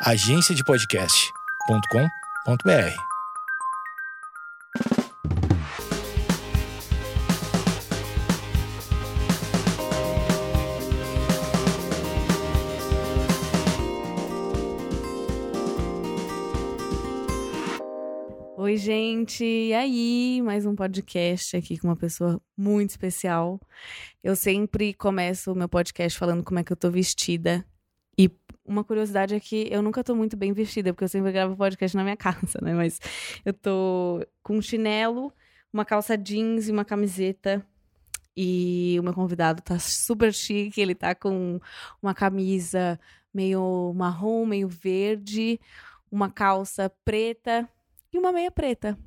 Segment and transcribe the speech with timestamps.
[0.00, 2.94] agenciadepodcast.com.br.
[18.56, 19.44] Oi, gente.
[19.44, 20.40] E aí?
[20.44, 23.60] Mais um podcast aqui com uma pessoa muito especial.
[24.22, 27.66] Eu sempre começo o meu podcast falando como é que eu tô vestida.
[28.68, 31.96] Uma curiosidade é que eu nunca tô muito bem vestida, porque eu sempre gravo podcast
[31.96, 32.74] na minha casa, né?
[32.74, 33.00] Mas
[33.44, 35.32] eu tô com um chinelo,
[35.72, 37.64] uma calça jeans e uma camiseta.
[38.36, 41.58] E o meu convidado tá super chique, ele tá com
[42.02, 43.00] uma camisa
[43.34, 45.58] meio marrom, meio verde,
[46.10, 47.68] uma calça preta
[48.12, 48.98] e uma meia preta.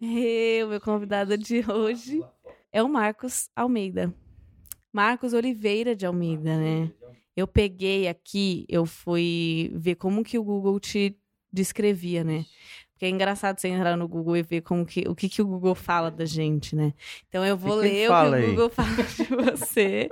[0.00, 2.22] E o meu convidado de hoje
[2.72, 4.14] é o Marcos Almeida.
[4.92, 6.92] Marcos Oliveira de Almeida, né?
[7.36, 11.16] Eu peguei aqui, eu fui ver como que o Google te
[11.52, 12.44] descrevia, né?
[12.92, 15.46] Porque é engraçado você entrar no Google e ver como que, o que, que o
[15.46, 16.94] Google fala da gente, né?
[17.28, 18.46] Então eu vou Que ler o que fala o aí?
[18.50, 19.24] Google fala de
[19.56, 20.08] você.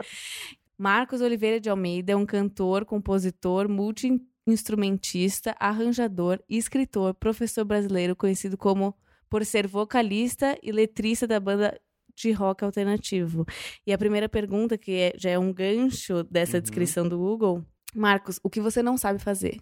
[0.76, 8.94] Marcos Oliveira de Almeida é um cantor, compositor, multi-instrumentista, arranjador, escritor, professor brasileiro conhecido como
[9.30, 11.80] por ser vocalista e letrista da banda
[12.14, 13.44] de rock alternativo.
[13.86, 16.62] E a primeira pergunta, que é- já é um gancho dessa Uhum.
[16.62, 19.60] descrição do Google, Marcos, o que você não sabe fazer?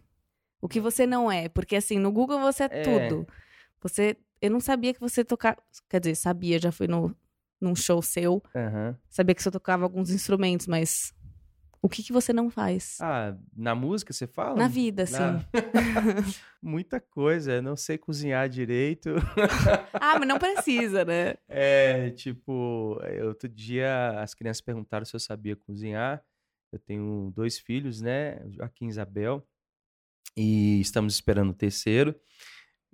[0.61, 1.49] O que você não é?
[1.49, 2.83] Porque assim, no Google você é, É.
[2.83, 3.27] tudo.
[3.83, 5.57] Você, eu não sabia que você tocava,
[5.89, 7.17] quer dizer, sabia, já fui no,
[7.61, 8.97] num show seu, Aham.
[9.09, 11.13] sabia que você tocava alguns instrumentos, mas
[11.83, 12.99] o que que você não faz?
[13.01, 14.57] Ah, na música você fala?
[14.57, 15.15] Na vida, assim.
[15.19, 15.45] Na-
[16.63, 17.53] Muita coisa.
[17.55, 19.15] eu Não sei cozinhar direito.
[19.95, 21.35] ah, mas não precisa, né?
[21.49, 26.23] É, tipo, eh, outro dia as crianças perguntaram se eu sabia cozinhar.
[26.73, 28.41] Eu tenho dois filhos, né?
[28.51, 29.47] Joaquim e Isabel.
[30.37, 32.15] E estamos esperando o terceiro.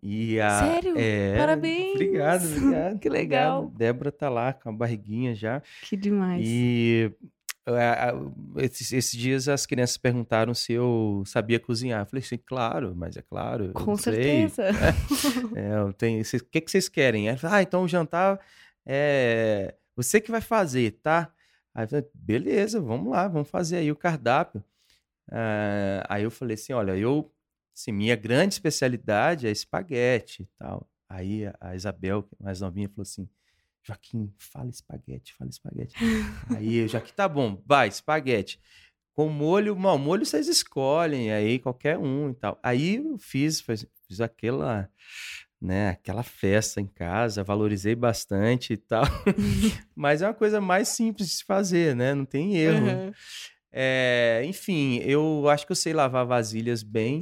[0.02, 0.94] E a, Sério?
[0.96, 1.94] É, Parabéns!
[1.94, 2.98] Obrigado, obrigado.
[2.98, 3.66] Que legal.
[3.70, 5.62] Débora tá lá com a barriguinha já.
[5.82, 6.42] Que demais.
[6.46, 7.12] E
[8.58, 12.02] esses, esses dias as crianças perguntaram se eu sabia cozinhar.
[12.02, 13.72] Eu falei assim, claro, mas é claro.
[13.72, 14.62] Com certeza.
[15.56, 17.28] É, eu tenho- O que, que vocês querem?
[17.28, 18.38] Aí ah, então o jantar
[18.84, 21.32] é você que vai fazer, tá?
[21.74, 24.62] Aí eu falei, beleza, vamos lá, vamos fazer aí o cardápio.
[25.30, 27.32] Ah, aí eu falei assim, olha, eu,
[27.74, 30.88] assim, minha grande especialidade é espaguete e tal.
[31.08, 33.28] Aí a- a Isabel, é mais novinha, falou assim,
[33.86, 35.94] Joaquim, fala espaguete, fala espaguete.
[36.56, 38.60] aí eu, Joaquim, tá bom, vai, espaguete.
[39.14, 42.58] Com molho, mal, molho vocês escolhem, aí qualquer um e tal.
[42.62, 44.90] Aí eu fiz, fiz, fiz aquela,
[45.60, 49.04] né, aquela festa em casa, valorizei bastante e tal.
[49.94, 52.12] Mas é uma coisa mais simples de se fazer, né?
[52.12, 52.86] Não tem erro.
[52.86, 53.12] Uhum.
[53.72, 57.20] É, enfim, eu acho que eu sei lavar vasilhas bem,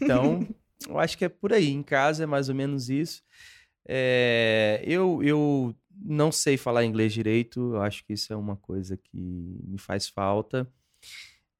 [0.00, 0.46] então
[0.88, 1.70] eu acho que é por aí.
[1.70, 3.22] Em casa é mais ou menos isso.
[3.86, 8.96] É, eu, eu não sei falar inglês direito, eu acho que isso é uma coisa
[8.96, 9.16] que
[9.64, 10.68] me faz falta.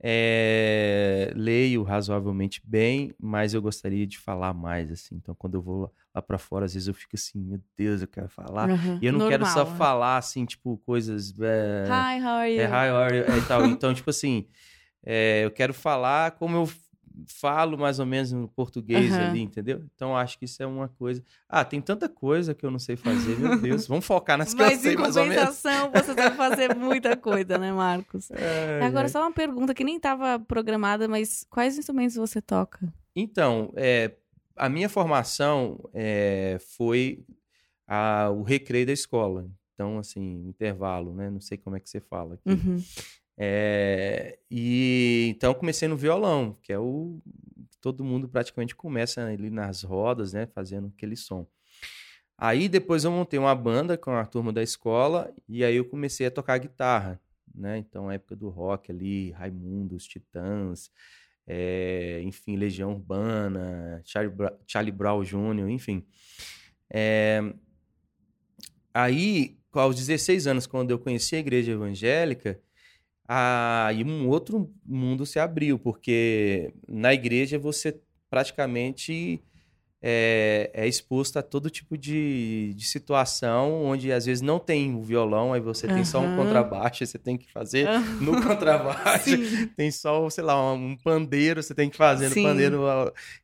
[0.07, 5.15] É, leio razoavelmente bem, mas eu gostaria de falar mais, assim.
[5.15, 8.09] Então, quando eu vou lá pra fora, às vezes eu fico assim, meu Deus, eu
[8.09, 8.69] quero falar.
[8.69, 8.99] Uhum.
[9.01, 9.79] E eu não quero só Normal, né?
[9.79, 11.33] falar, assim, tipo, coisas.
[11.41, 12.61] é, Hi, how are you?
[12.61, 13.25] é, hi, how are you?
[13.25, 13.65] É, tal.
[13.67, 14.47] Então, tipo assim,
[15.03, 16.67] é, eu quero falar como eu
[17.27, 19.29] falo mais ou menos no português Aham.
[19.31, 19.85] ali, entendeu?
[19.95, 21.23] Então, acho que isso é uma coisa.
[21.49, 23.87] Ah, tem tanta coisa que eu não sei fazer, meu Deus.
[23.89, 25.45] Vamos focar nas que eu Mas sei em mais ou menos.
[25.45, 28.31] compensação, você sabe fazer muita coisa, né, Marcos?
[28.33, 29.09] Ai, Agora, ai.
[29.09, 32.93] só uma pergunta que nem estava programada, mas quais instrumentos você toca?
[33.15, 34.13] Então, é,
[34.57, 37.25] a minha formação é, foi
[37.87, 39.49] a- o recreio da escola.
[39.75, 41.29] Então, assim, intervalo, né?
[41.31, 42.51] Não sei como é que você fala aqui.
[42.51, 42.83] Uhum.
[43.37, 47.21] É, e então comecei no violão, que é o
[47.81, 51.47] todo mundo praticamente começa ali nas rodas, né, fazendo aquele som.
[52.39, 56.27] Aí depois eu montei uma banda com a turma da escola e aí eu comecei
[56.27, 57.21] a tocar guitarra,
[57.55, 57.79] né?
[57.79, 60.91] Então época do rock ali, Raimundos, Titãs,
[61.47, 66.05] é, enfim, Legião Urbana, Charlie, Bra- Charlie Brown Jr., enfim.
[66.91, 67.41] É,
[68.93, 72.61] aí, aos 16 anos, quando eu conheci a igreja evangélica,
[73.27, 77.99] aí um outro mundo se abriu, porque na igreja você
[78.29, 79.43] praticamente
[80.07, 85.03] é, é exposto a todo tipo de, de situação, onde às vezes não tem o
[85.03, 87.89] violão, aí você tem só um contrabaixo, você tem que fazer
[88.21, 89.31] no contrabaixo,
[89.75, 92.43] tem só, sei lá, um pandeiro, você tem que fazer no Sim.
[92.43, 92.83] pandeiro,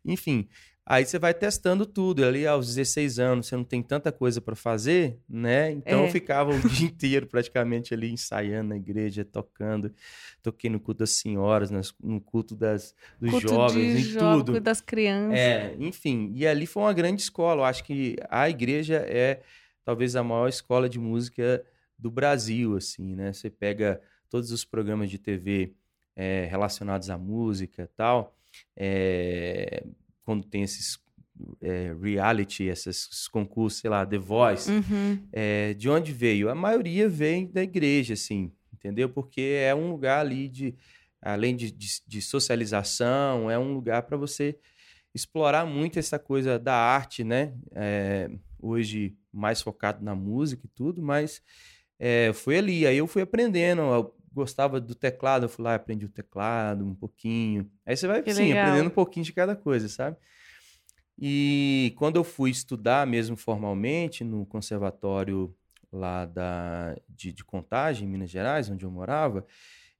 [0.05, 0.47] enfim.
[0.93, 2.25] Aí você vai testando tudo.
[2.25, 5.71] Ali aos 16 anos você não tem tanta coisa para fazer, né?
[5.71, 6.07] Então É.
[6.09, 9.95] eu ficava o dia inteiro praticamente ali ensaiando na igreja, tocando.
[10.43, 11.71] Toquei no culto das senhoras,
[12.03, 14.45] no culto das, dos Culto jovens, em jovem, tudo.
[14.53, 15.39] culto das crianças.
[15.39, 17.61] É, enfim, e ali foi uma grande escola.
[17.61, 19.43] Eu acho que a igreja é
[19.85, 21.65] talvez a maior escola de música
[21.97, 23.33] do Brasil, assim, né?
[23.33, 25.73] Você pega todos os programas de TV
[26.17, 28.35] é, relacionados à música e tal,
[28.77, 29.85] é,
[30.25, 30.99] quando tem esses
[31.63, 35.27] é, reality, esses, concursos, sei lá, The Voice, Uhum.
[35.33, 36.51] é, de onde veio?
[36.51, 39.09] A maioria vem da igreja, assim, entendeu?
[39.09, 40.75] Porque é um lugar ali de,
[41.23, 44.57] além de, de, de socialização, é um lugar para você
[45.15, 47.55] explorar muito essa coisa da arte, né?
[47.73, 48.31] É,
[48.61, 51.43] hoje mais focado na música e tudo, mas
[51.99, 52.87] é, foi ali.
[52.87, 56.95] Aí eu fui aprendendo, gostava do teclado, eu fui lá e aprendi o teclado um
[56.95, 57.71] pouquinho.
[57.85, 58.67] Aí você vai, Que sim, legal.
[58.69, 60.17] aprendendo um pouquinho de cada coisa, sabe?
[61.19, 65.55] E quando eu fui estudar mesmo formalmente no conservatório
[65.93, 69.45] lá da, de, de Contagem, em Minas Gerais, onde eu morava,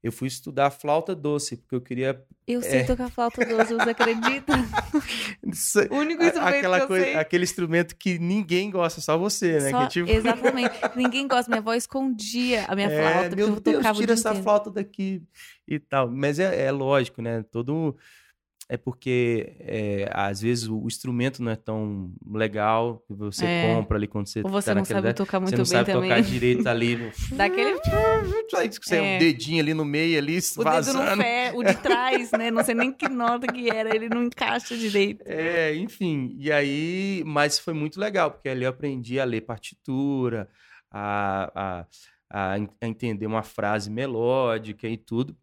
[0.03, 2.85] eu fui estudar flauta doce, porque eu queria Eu sei É.
[2.85, 4.53] tocar flauta doce, você acredita?
[5.91, 7.15] O único instrumento aquela que eu coisa, sei.
[7.17, 9.71] aquele instrumento que ninguém gosta, só você, né?
[9.71, 10.75] Só- que, tipo, Exatamente.
[10.97, 11.51] Ninguém gosta.
[11.51, 14.29] Minha avó escondia a minha é, flauta, porque meu eu Deus, tocava o tira essa
[14.31, 14.43] inteiro.
[14.45, 15.23] flauta daqui
[15.67, 16.11] e tal.
[16.11, 17.45] Mas é, é lógico, né?
[17.51, 17.97] Todo
[18.73, 23.75] é porque é, às vezes o instrumento não é tão legal que você É.
[23.75, 25.73] compra ali quando você Ou você tá não sabe idade, tocar muito você não bem
[25.73, 26.09] sabe também.
[26.11, 26.95] tocar direito ali,
[27.31, 27.37] no...
[27.37, 27.81] Daquele
[28.57, 29.17] aí você É.
[29.17, 31.21] um dedinho ali no meio ali o dedo no vazando.
[31.23, 32.51] pé, o de trás, né?
[32.53, 35.23] Não sei nem que nota que era, ele não encaixa direito.
[35.27, 40.49] É, enfim, e aí, mas foi muito legal, porque ali eu aprendi a ler partitura,
[40.93, 41.87] a,
[42.31, 45.37] a, a entender uma frase melódica e tudo.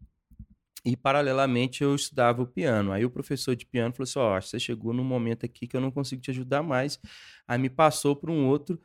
[0.88, 2.92] E, paralelamente, eu estudava o piano.
[2.92, 5.66] Aí o professor de piano falou assim: Ó, acho que você chegou num momento aqui
[5.66, 6.98] que eu não consigo te ajudar mais.
[7.46, 8.80] Aí me passou para um outro,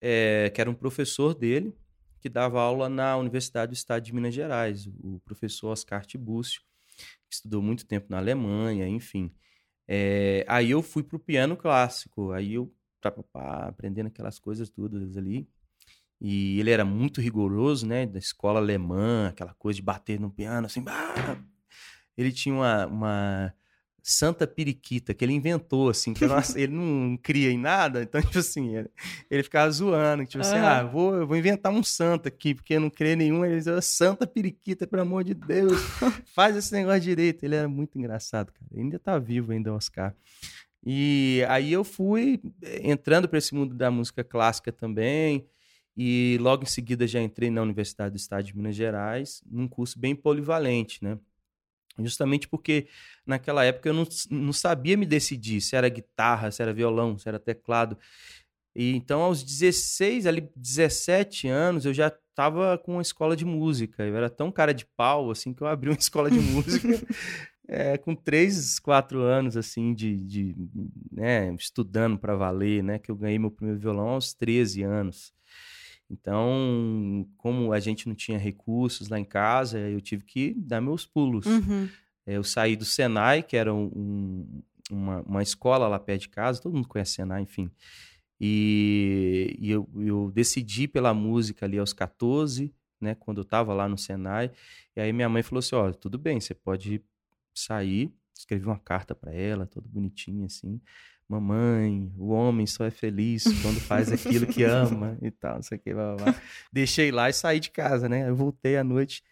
[0.00, 1.74] eh, que era um professor dele,
[2.20, 6.62] que dava aula na Universidade do Estado de Minas Gerais, o professor Oscar Tibúcio,
[7.28, 9.32] que estudou muito tempo na Alemanha, enfim.
[9.88, 12.72] É, aí eu fui pro piano clássico, aí eu
[13.34, 15.48] aprendendo aquelas coisas todas ali.
[16.26, 18.06] E ele era muito rigoroso, né?
[18.06, 20.82] Da escola alemã, aquela coisa de bater no piano, assim.
[22.16, 23.54] Ele tinha uma, uma
[24.02, 26.24] santa periquita que ele inventou, assim, que
[26.56, 28.90] ele não cria em nada, então, tipo assim, ele,
[29.30, 32.80] ele ficava zoando, tipo assim, ah, vou, eu vou inventar um santo aqui, porque eu
[32.80, 33.44] não creio nenhum.
[33.44, 35.78] Ele dizia, santa periquita, pelo amor de Deus,
[36.34, 37.44] faz esse negócio direito.
[37.44, 38.66] Ele era muito engraçado, cara.
[38.72, 40.14] Ele ainda tá vivo ainda, Oscar.
[40.86, 45.46] E aí eu fui eh, entrando para esse mundo da música clássica também.
[45.96, 49.98] E logo em seguida já entrei na Universidade do Estado de Minas Gerais, num curso
[49.98, 51.18] bem polivalente, né?
[51.98, 52.88] Justamente porque
[53.24, 57.28] naquela época eu não, não sabia me decidir se era guitarra, se era violão, se
[57.28, 57.96] era teclado.
[58.74, 64.02] E então aos 16, ali 17 anos, eu já estava com uma escola de música.
[64.02, 67.00] Eu era tão cara de pau assim que eu abri uma escola de música
[67.68, 70.56] é, com 3, 4 anos assim de, de
[71.10, 75.32] né, estudando para valer, né, que eu ganhei meu primeiro violão aos 13 anos.
[76.10, 81.04] Então, como a gente não tinha recursos lá em casa, eu tive que dar meus
[81.06, 81.46] pulos.
[81.46, 81.88] Uhum.
[82.26, 86.28] É, Eu saí do Senai, que era um- um- uma, uma escola lá perto de
[86.28, 87.70] casa, todo mundo conhece Senai, enfim.
[88.40, 93.88] E, e eu, eu decidi pela música ali aos 14, né, quando eu estava lá
[93.88, 94.50] no Senai.
[94.96, 97.00] E aí minha mãe falou assim: ó, tudo bem, você pode
[97.54, 98.12] sair.
[98.36, 100.80] Escrevi uma carta para ela, toda bonitinha assim.
[101.28, 105.78] Mamãe, o homem só é feliz quando faz aquilo que ama e tal, não sei
[105.78, 106.42] o que, blá, blá, blá.
[106.70, 108.28] Deixei lá e saí de casa, né?
[108.28, 109.22] Eu voltei à noite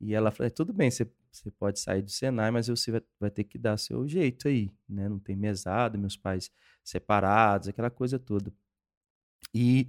[0.00, 3.30] e ela falou: tudo bem, você, você pode sair do Senai, mas você vai, vai
[3.30, 5.08] ter que dar seu jeito aí, né?
[5.08, 6.50] Não tem mesada, meus pais
[6.84, 8.52] separados, aquela coisa toda.
[9.54, 9.88] E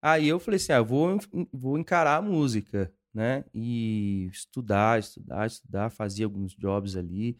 [0.00, 1.16] aí eu falei assim: ah, vou,
[1.52, 3.44] vou encarar a música, né?
[3.54, 7.38] E estudar, estudar, estudar, fazia alguns jobs ali,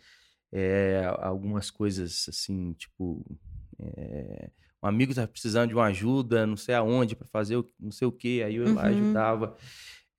[0.52, 3.24] é, algumas coisas assim, tipo.
[3.80, 4.50] é,
[4.82, 8.06] um amigo estava precisando de uma ajuda, não sei aonde, para fazer o- não sei
[8.08, 8.88] o que, aí eu ia lá Uhum.
[8.88, 9.56] ajudava.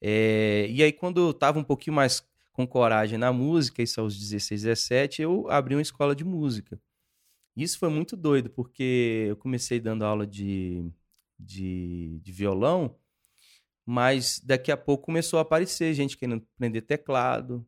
[0.02, 2.24] É, e aí, quando eu tava um pouquinho mais
[2.54, 6.80] com coragem na música, isso aos 16, 17, eu abri uma escola de música.
[7.56, 10.86] Isso foi muito doido, porque eu comecei dando aula de,
[11.40, 12.96] de, de violão,
[13.86, 17.66] mas daqui a pouco começou a aparecer gente querendo aprender teclado.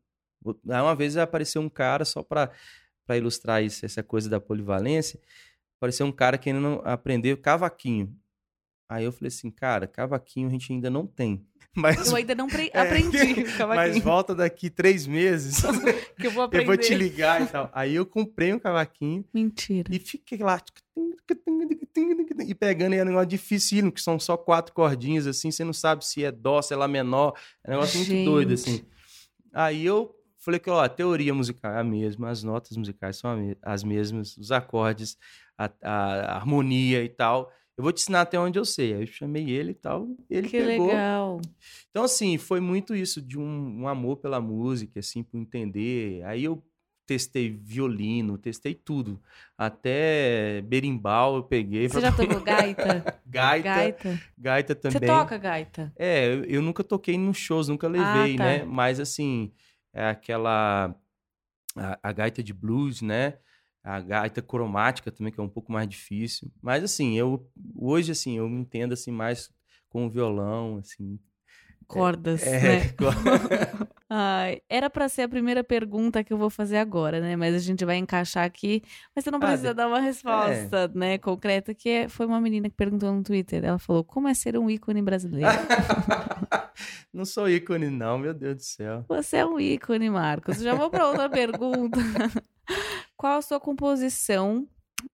[0.70, 2.52] Aí uma vez apareceu um cara, só para
[3.18, 5.20] ilustrar isso, essa coisa da polivalência,
[5.78, 8.16] apareceu um cara querendo aprender cavaquinho.
[8.88, 11.46] Aí eu falei assim, cara, cavaquinho a gente ainda não tem.
[11.76, 14.02] Mas, Eu ainda não É, aprendi o mas cavaquinho.
[14.04, 15.62] volta daqui três meses,
[16.18, 16.66] que eu vou eu aprender.
[16.66, 17.70] vou te ligar e tal.
[17.74, 19.94] Aí eu comprei um cavaquinho Mentira.
[19.94, 20.62] e fiquei lá.
[22.48, 25.74] E pegando, e é um negócio dificílimo, que são só quatro cordinhas, assim, você não
[25.74, 27.34] sabe se é dó, se é lá menor.
[27.64, 28.70] É um negócio muito doido, Gente.
[28.70, 28.86] assim.
[29.54, 33.56] Aí eu falei que, ó, a teoria musical é a mesma, as notas musicais são
[33.62, 35.18] as mesmas, os acordes,
[35.58, 37.52] a, a harmonia e tal.
[37.78, 38.94] Eu vou te ensinar até onde eu sei.
[38.94, 40.88] Aí eu chamei ele e tal, ele Que pegou.
[40.88, 41.42] legal.
[41.90, 46.24] Então, assim, foi muito isso, de um, um amor pela música, assim, por entender.
[46.24, 46.64] Aí eu
[47.06, 49.20] testei violino, testei tudo.
[49.58, 51.88] Até berimbau eu peguei.
[51.90, 53.06] Você pra- já tocou gaita?
[53.28, 54.76] gaita, gaita, Gaita.
[54.76, 55.00] também.
[55.02, 55.94] Você toca gaita?
[55.98, 58.44] É, eu, eu nunca toquei nos shows, nunca Ah, levei, tá.
[58.44, 58.64] né?
[58.66, 59.52] Mas, assim,
[59.96, 60.96] é aquela...
[61.76, 63.38] A, a gaita de blues, né?
[63.84, 66.52] A gaita cromática também, que é um pouco mais difícil.
[66.62, 67.50] Mas, assim, eu...
[67.76, 69.50] Hoje, assim, eu me entendo, assim, mais
[69.90, 71.20] com o violão, assim.
[71.88, 72.96] Cordas, É, né?
[74.10, 77.36] Ai, era pra ser a primeira pergunta que eu vou fazer agora, né?
[77.36, 78.84] Mas a gente vai encaixar aqui.
[79.16, 82.40] Mas você não Ah, precisa de- dar uma resposta, né, concreta, que é- foi uma
[82.40, 83.64] menina que perguntou no Twitter.
[83.66, 85.50] Ela falou: como é ser um ícone brasileiro?
[87.12, 89.06] não sou ícone, não, meu Deus do céu.
[89.08, 90.60] Você é um ícone, Marcos.
[90.60, 91.98] Já vou para outra pergunta.
[93.18, 94.68] Qual a sua composição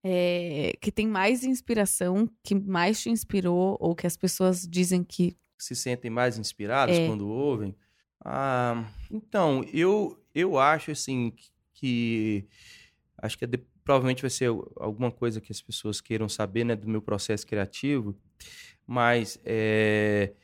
[0.04, 5.36] é, que tem mais inspiração, que mais te inspirou, ou que as pessoas dizem que.
[5.58, 7.06] Se sentem mais inspirados É.
[7.06, 7.74] quando ouvem?
[8.24, 11.32] Ah, então, eu, eu acho, assim,
[11.74, 12.46] que,
[13.18, 16.76] acho que é de- provavelmente vai ser alguma coisa que as pessoas queiram saber, né,
[16.76, 18.16] do meu processo criativo,
[18.86, 20.34] mas é,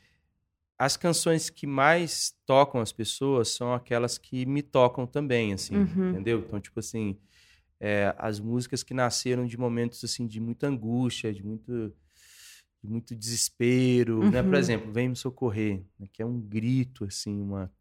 [0.77, 6.09] as canções que mais tocam as pessoas são aquelas que me tocam também, assim, Uhum.
[6.09, 6.39] entendeu?
[6.39, 7.17] Então, tipo assim,
[7.79, 11.93] é, as músicas que nasceram de momentos, assim, de muita angústia, de muito,
[12.83, 14.41] de muito desespero, né?
[14.43, 14.59] Por Uhum.
[14.59, 17.71] exemplo, Vem Me Socorrer, né, que é um grito, assim, uma...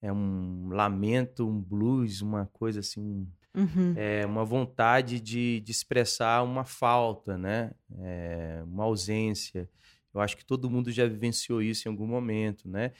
[0.00, 3.92] É um lamento, um blues, uma coisa assim, um, Uhum.
[3.96, 7.72] é uma vontade de, de expressar uma falta, né?
[7.98, 9.68] É, uma ausência.
[10.14, 12.92] Eu acho que todo mundo já vivenciou isso em algum momento, né?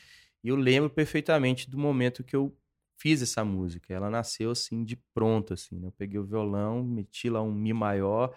[0.42, 2.56] E eu lembro perfeitamente do momento que eu
[2.96, 3.94] fiz essa música.
[3.94, 5.78] Ela nasceu assim de pronto, assim.
[5.78, 5.86] né?
[5.86, 8.34] Eu peguei o violão, meti lá um mi maior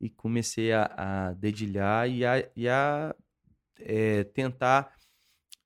[0.00, 3.14] e comecei a, a dedilhar e a, e a
[3.78, 4.96] é, tentar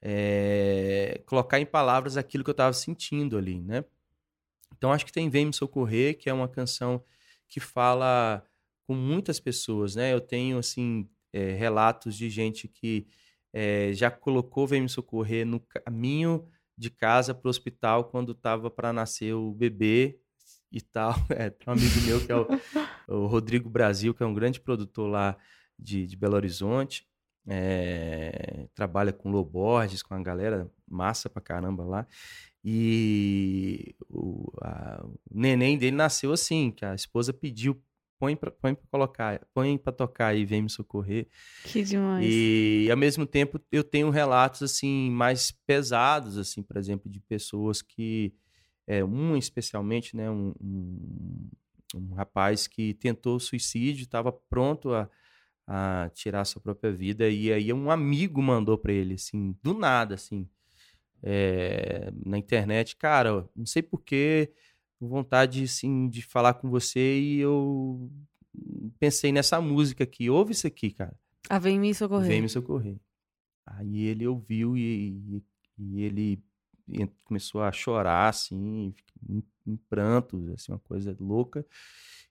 [0.02, 3.84] é, colocar em palavras aquilo que eu estava sentindo ali, né?
[4.76, 7.02] Então acho que tem Vem Me Socorrer, que é uma canção
[7.48, 8.44] que fala
[8.86, 10.12] com muitas pessoas, né?
[10.12, 13.06] Eu tenho, assim, é, relatos de gente que
[13.52, 18.70] é, já colocou Vem Me Socorrer no caminho de casa para o hospital quando estava
[18.70, 20.20] para nascer o bebê
[20.74, 21.14] e tal.
[21.30, 22.46] É, tem um amigo meu que é o,
[23.24, 25.36] o Rodrigo Brasil, que é um grande produtor lá
[25.78, 27.06] de, de Belo Horizonte.
[27.46, 32.06] É, trabalha com lowboards, com a galera massa pra caramba lá.
[32.64, 37.80] E o, a- o neném dele nasceu assim, que a esposa pediu,
[38.18, 41.26] põe pra, põe pra colocar, põe pra tocar e vem me socorrer.
[41.64, 42.24] Que demais.
[42.24, 47.82] E ao mesmo tempo eu tenho relatos assim mais pesados, assim, por exemplo, de pessoas
[47.82, 48.32] que
[48.86, 51.48] é, um especialmente, né, um, um,
[51.94, 55.08] um rapaz que tentou suicídio, estava pronto a,
[55.66, 60.14] a tirar sua própria vida e aí um amigo mandou para ele assim, do nada,
[60.14, 60.48] assim,
[61.22, 64.52] é, na internet, cara, não sei porquê,
[65.00, 68.10] vontade assim de falar com você e eu
[68.98, 71.14] pensei nessa música aqui, ouve isso aqui, cara.
[71.48, 72.28] A Vem Me Socorrer.
[72.28, 72.96] Vem me socorrer.
[73.66, 74.82] Aí ele ouviu e,
[75.36, 75.42] e-
[75.78, 76.42] e ele
[77.24, 78.94] começou a chorar, assim,
[79.28, 81.64] em, em prantos, assim, uma coisa louca.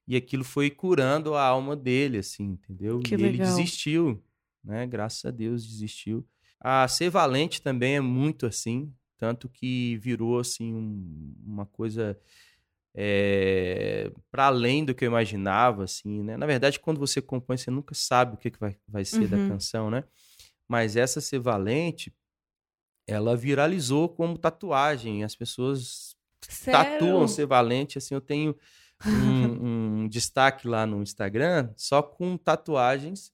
[0.07, 3.00] E aquilo foi curando a alma dele, assim, entendeu?
[3.00, 3.48] Que e ele legal.
[3.48, 4.24] desistiu,
[4.63, 4.86] né?
[4.86, 6.27] Graças a Deus desistiu.
[6.60, 12.17] A Ser Valente também é muito assim, tanto que virou, assim, um- uma coisa
[14.31, 16.38] para além do que eu imaginava, assim, né?
[16.38, 19.38] Na verdade, quando você compõe, você nunca sabe o que, que vai, vai ser da
[19.38, 19.48] Uhum.
[19.48, 20.03] canção, né?
[20.67, 22.13] Mas essa Ser Valente,
[23.07, 25.24] ela viralizou como tatuagem.
[25.24, 26.15] As pessoas
[26.65, 28.55] tatuam Ser Valente, assim, eu tenho
[29.05, 33.31] um, um destaque lá no Instagram só com tatuagens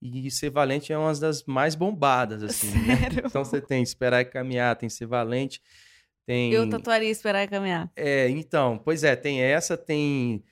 [0.00, 2.96] e Ser Valente é uma das mais bombadas, assim, né?
[2.96, 3.22] Sério?
[3.26, 5.60] Então você tem Esperar e Caminhar, tem Ser Valente,
[6.26, 6.52] tem...
[6.52, 7.90] Eu tatuaria Esperar e Caminhar.
[7.94, 10.42] É, então, pois é, tem essa, tem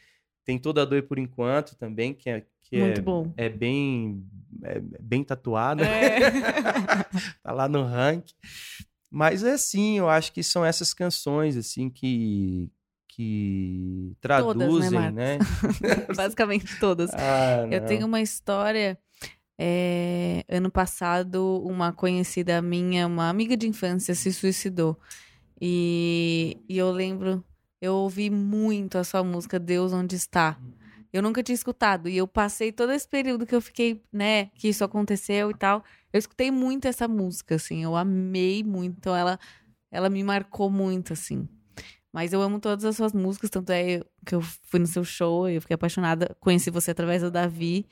[0.48, 3.32] tem toda a dor por enquanto também, que é que Muito é, bom.
[3.36, 4.24] é bem
[4.62, 6.18] é bem tatuada, É.
[7.42, 8.34] tá lá no ranking.
[9.10, 12.70] Mas é assim, eu acho que são essas canções assim que
[13.08, 15.14] que traduzem, Marcos?
[15.16, 15.38] né?
[16.16, 17.10] Basicamente todas.
[17.18, 18.98] Ah, Eu tenho uma história
[19.60, 24.96] É, ano passado, uma conhecida minha, uma amiga de infância, se suicidou.
[25.60, 27.42] E, e eu lembro,
[27.80, 30.56] eu ouvi muito a sua música Deus Onde Está.
[31.12, 32.08] Eu nunca tinha escutado.
[32.08, 35.84] E eu passei todo esse período que eu fiquei, né, que isso aconteceu e tal.
[36.12, 37.82] Eu escutei muito essa música, assim.
[37.82, 38.96] Eu amei muito.
[38.98, 39.38] Então ela,
[39.90, 41.48] ela me marcou muito, assim.
[42.12, 45.48] Mas eu amo todas as suas músicas, tanto é que eu fui no seu show,
[45.48, 47.86] eu fiquei apaixonada, conheci você através do Davi.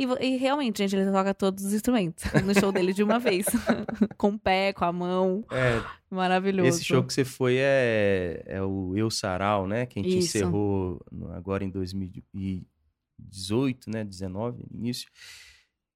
[0.00, 3.44] E, e realmente, gente, ele toca todos os instrumentos no show dele de uma vez.
[4.16, 5.44] com o pé, com a mão.
[5.50, 6.68] É, Maravilhoso.
[6.68, 9.84] esse show que você foi é, é o Eu Sarau, né?
[9.84, 10.38] Que a gente Isso.
[10.38, 11.04] encerrou
[11.34, 14.02] agora em 2018, né?
[14.04, 15.10] 19, início.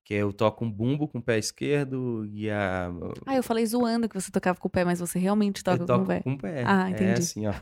[0.04, 2.90] Que é eu toco um bumbo com o pé esquerdo e a.
[3.24, 6.02] Ah, eu falei zoando que você tocava com o pé, mas você realmente toca com
[6.02, 6.20] o pé.
[6.20, 6.62] com o pé.
[6.66, 7.20] Ah, É entendi.
[7.20, 7.52] assim, ó.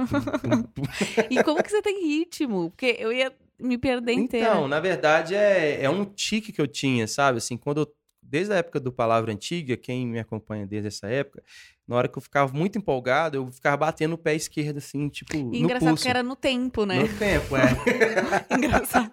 [1.31, 2.71] E como que você tem ritmo?
[2.71, 4.49] Porque eu ia me perder inteira.
[4.49, 7.39] Então, na verdade, é, é um tique que eu tinha, sabe?
[7.39, 11.43] Assim, quando eu, desde a época do Palavra Antiga, quem me acompanha desde essa época,
[11.87, 15.37] na hora que eu ficava muito empolgado, eu ficava batendo o pé esquerdo, assim, tipo,
[15.37, 16.03] E no engraçado pulso.
[16.03, 17.01] que era no tempo, né?
[17.01, 17.63] No tempo, é.
[18.57, 19.13] engraçado.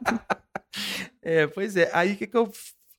[1.21, 1.89] É, pois é.
[1.93, 2.51] Aí o que, que, eu,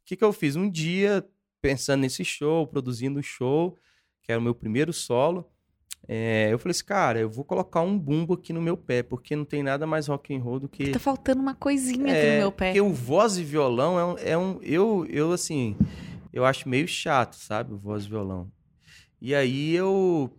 [0.05, 0.57] que, que eu fiz?
[0.57, 1.25] Um dia,
[1.63, 3.77] pensando nesse show, produzindo o show,
[4.23, 5.51] que era o meu primeiro solo,
[6.09, 9.37] é, eu falei assim, cara, eu vou colocar um bumbo aqui no meu pé, porque
[9.37, 12.33] não tem nada mais rock and roll do que Tá faltando uma coisinha aqui É,
[12.33, 12.67] no meu pé.
[12.67, 15.77] Porque o voz e violão é um, é um- eu, eu assim,
[16.33, 18.51] eu acho meio chato, sabe, o voz e violão.
[19.21, 20.31] E aí eu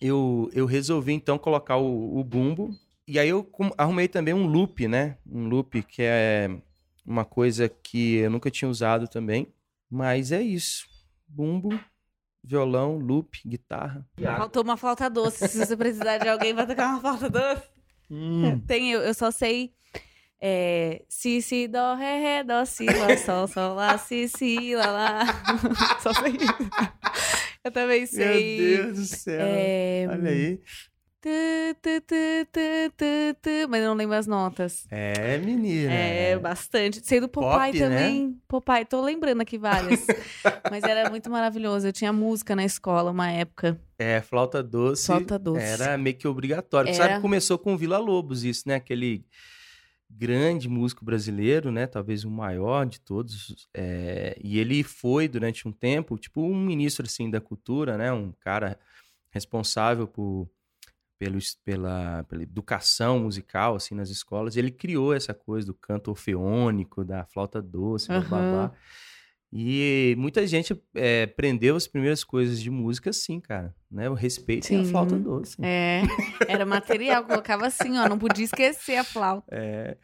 [0.00, 2.70] eu, eu resolvi então colocar o, o bumbo
[3.08, 5.16] e aí eu arrumei também um loop, né?
[5.26, 6.50] Um loop que é
[7.04, 9.46] uma coisa que eu nunca tinha usado também,
[9.88, 10.86] mas é isso.
[11.28, 11.70] Bumbo,
[12.46, 14.06] violão, loop, guitarra.
[14.36, 15.48] Faltou uma flauta doce.
[15.48, 17.62] Se você precisar de alguém pra tocar uma flauta doce.
[18.08, 19.74] Hum, Tem, eu, eu só sei.
[20.40, 24.86] É, si, si, dó, ré, ré, dó, si, lá, sol, sol, lá, si, si, lá,
[24.86, 25.20] lá.
[26.00, 26.36] só sei.
[27.64, 28.58] Eu também meu sei.
[28.58, 29.40] Deus do céu.
[29.40, 30.60] É, Olha aí.
[33.68, 34.86] Mas eu não lembro as notas.
[34.90, 35.92] É, menina.
[35.92, 37.04] É, bastante.
[37.04, 37.88] Sei do Popeye Pop, né?
[37.88, 38.40] também.
[38.46, 40.06] Popeye, tô lembrando aqui várias.
[40.70, 41.86] Mas era muito maravilhoso.
[41.86, 43.80] Eu tinha música na escola uma época.
[43.98, 45.06] É, flauta doce.
[45.06, 45.62] Flauta doce.
[45.62, 46.88] Era meio que obrigatório.
[46.88, 46.96] Era.
[46.96, 48.76] Sabe que começou com o Vila Lobos, isso, né?
[48.76, 49.24] Aquele
[50.08, 51.86] grande músico brasileiro, né?
[51.86, 53.68] Talvez o maior de todos.
[53.74, 58.12] É, E ele foi, durante um tempo, tipo um ministro, assim, da cultura, né?
[58.12, 58.78] Um cara
[59.30, 60.48] responsável por...
[61.18, 64.56] Pelo, pela, pela educação musical, assim, nas escolas.
[64.56, 68.28] Ele criou essa coisa do canto orfeônico, da flauta doce, Aham.
[68.28, 68.72] babá.
[69.52, 73.74] E muita gente é, aprendeu as primeiras coisas de música assim, cara.
[73.90, 74.10] Né?
[74.10, 74.90] O respeito e a Sim.
[74.90, 75.56] flauta doce.
[75.62, 76.02] É,
[76.46, 79.46] era material, colocava assim, ó, não podia esquecer a flauta.
[79.50, 79.96] É,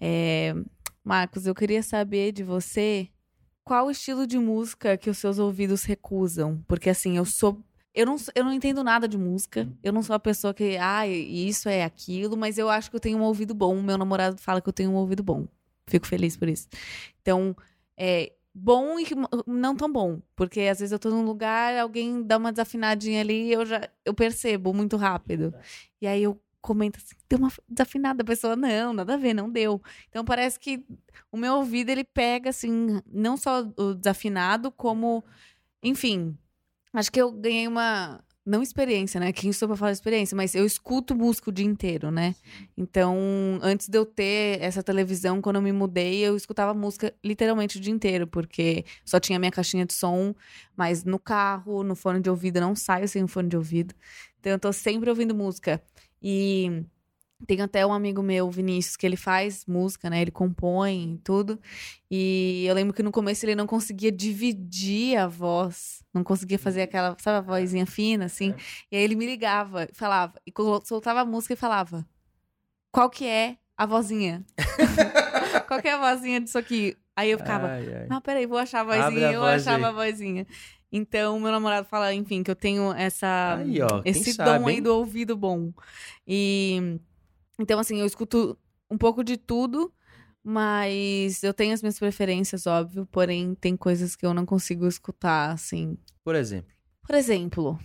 [0.00, 0.54] É,
[1.02, 3.08] Marcos, eu queria saber de você
[3.64, 7.60] qual o estilo de música que os seus ouvidos recusam, porque assim, eu sou
[7.94, 9.68] eu não, eu não entendo nada de música.
[9.82, 13.00] Eu não sou a pessoa que, ah, isso é aquilo, mas eu acho que eu
[13.00, 13.80] tenho um ouvido bom.
[13.82, 15.46] Meu namorado fala que eu tenho um ouvido bom.
[15.86, 16.68] Fico feliz por isso.
[17.20, 17.56] Então,
[17.96, 19.06] é bom e
[19.46, 23.48] não tão bom, porque às vezes eu tô num lugar, alguém dá uma desafinadinha ali
[23.48, 25.54] e eu já eu percebo muito rápido.
[26.00, 29.50] E aí eu comento assim, deu uma desafinada, a pessoa não, nada a ver, não
[29.50, 29.80] deu.
[30.08, 30.84] Então parece que
[31.30, 35.24] o meu ouvido ele pega assim, não só o desafinado, como
[35.82, 36.36] enfim,
[36.92, 39.32] acho que eu ganhei uma não experiência, né?
[39.32, 42.34] Quem sou pra falar experiência, mas eu escuto música o dia inteiro, né?
[42.76, 43.16] Então,
[43.62, 47.80] antes de eu ter essa televisão, quando eu me mudei, eu escutava música literalmente o
[47.80, 50.34] dia inteiro, porque só tinha minha caixinha de som,
[50.76, 53.94] mas no carro, no fone de ouvido, eu não saio sem o fone de ouvido.
[54.40, 55.82] Então, eu tô sempre ouvindo música.
[56.22, 56.84] E
[57.46, 60.20] tem até um amigo meu, Vinícius, que ele faz música, né?
[60.20, 61.58] Ele compõe e tudo.
[62.10, 66.02] E eu lembro que no começo ele não conseguia dividir a voz.
[66.12, 68.54] Não conseguia fazer aquela, sabe, a vozinha fina, assim.
[68.90, 70.52] E aí ele me ligava, falava, e
[70.84, 72.06] soltava a música e falava:
[72.92, 74.44] Qual que é a vozinha?
[75.66, 76.96] Qual que é a vozinha disso aqui?
[77.16, 78.06] Aí eu ficava, Ai, ai.
[78.08, 79.32] ah, peraí, vou achar a Abre a vozinha.
[79.32, 79.90] Eu voz achava aí.
[79.90, 80.46] a vozinha.
[80.92, 84.80] Então, meu namorado fala, enfim, que eu tenho essa Aí, ó, esse sabe, dom aí
[84.80, 85.72] do ouvido bom.
[86.26, 86.98] E
[87.60, 88.58] então assim, eu escuto
[88.90, 89.92] um pouco de tudo,
[90.42, 95.52] mas eu tenho as minhas preferências, óbvio, porém tem coisas que eu não consigo escutar,
[95.52, 95.96] assim.
[96.24, 96.72] Por exemplo.
[97.06, 97.78] Por exemplo,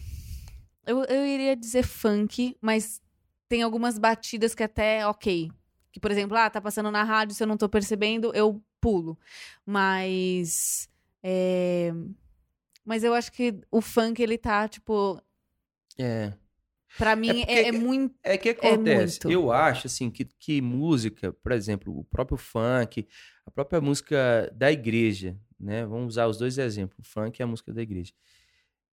[0.85, 3.01] eu, eu iria dizer funk, mas
[3.49, 5.51] tem algumas batidas que até ok.
[5.91, 9.17] Que, por exemplo, ah, tá passando na rádio, se eu não tô percebendo, eu pulo.
[9.65, 10.87] Mas.
[11.23, 11.91] é,
[12.83, 15.19] Mas eu acho que o funk, ele tá, tipo.
[15.97, 16.33] É.
[16.97, 18.15] Pra mim, porque- é, é muito.
[18.23, 19.19] É que acontece.
[19.25, 19.31] muito.
[19.31, 23.07] eu acho assim que, que música, por exemplo, o próprio funk,
[23.45, 25.85] a própria música da igreja, né?
[25.85, 28.13] Vamos usar os dois exemplos, o funk e a música da igreja.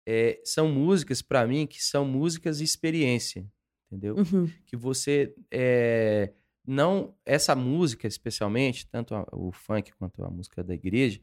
[0.07, 3.45] É, são músicas, para mim, que são músicas de experiência,
[3.91, 4.15] entendeu?
[4.15, 4.49] Uhum.
[4.65, 6.31] Que você é,
[6.65, 11.19] não essa música especialmente, tanto a- o funk quanto a música da igreja,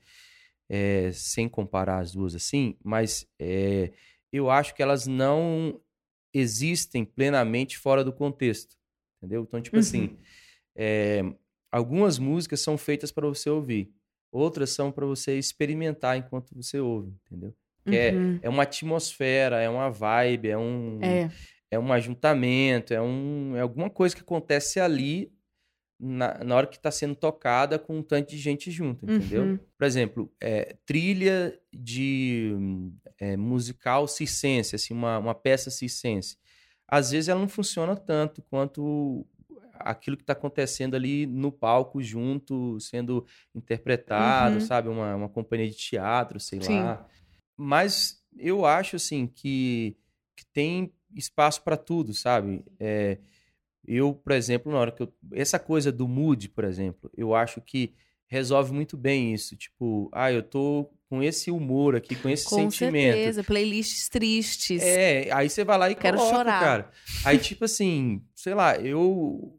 [0.68, 3.92] é, sem comparar as duas assim, mas é,
[4.32, 5.80] eu acho que elas não
[6.38, 8.76] existem plenamente fora do contexto,
[9.18, 9.42] entendeu?
[9.42, 9.80] Então, tipo Uhum.
[9.80, 10.16] assim,
[10.76, 11.22] é,
[11.70, 13.90] algumas músicas são feitas para você ouvir,
[14.32, 17.54] outras são para você experimentar enquanto você ouve, entendeu?
[17.86, 18.38] Que é- Uhum.
[18.42, 21.30] É uma atmosfera, é uma vibe, é um É.
[21.70, 25.32] é um ajuntamento, é, um, é alguma coisa que acontece ali
[25.98, 29.42] na, na hora que está sendo tocada com um tanto de gente junto, entendeu?
[29.44, 29.58] Uhum.
[29.78, 32.52] Por exemplo, é, trilha de
[33.18, 36.36] é, musical circense, assim, uma, uma peça circense.
[36.88, 39.26] Às vezes ela não funciona tanto quanto
[39.74, 44.60] aquilo que está acontecendo ali no palco junto, sendo interpretado, Uhum.
[44.60, 44.88] sabe?
[44.88, 46.82] Uma, uma companhia de teatro, sei Sim.
[46.82, 47.06] lá.
[47.56, 49.96] Mas eu acho, assim, que,
[50.36, 52.64] que tem espaço para tudo, sabe?
[52.78, 53.18] É,
[53.86, 55.12] eu, por exemplo, na hora que eu.
[55.32, 57.94] Essa coisa do mood, por exemplo, eu acho que
[58.28, 59.56] resolve muito bem isso.
[59.56, 63.14] Tipo, ah, eu tô com esse humor aqui, com esse Com sentimento.
[63.14, 63.44] certeza.
[63.44, 64.82] Playlists tristes.
[64.82, 66.60] É, aí você vai lá e Quero coloca, chorar.
[66.60, 66.90] cara.
[67.24, 69.56] Aí, tipo assim, sei lá, eu.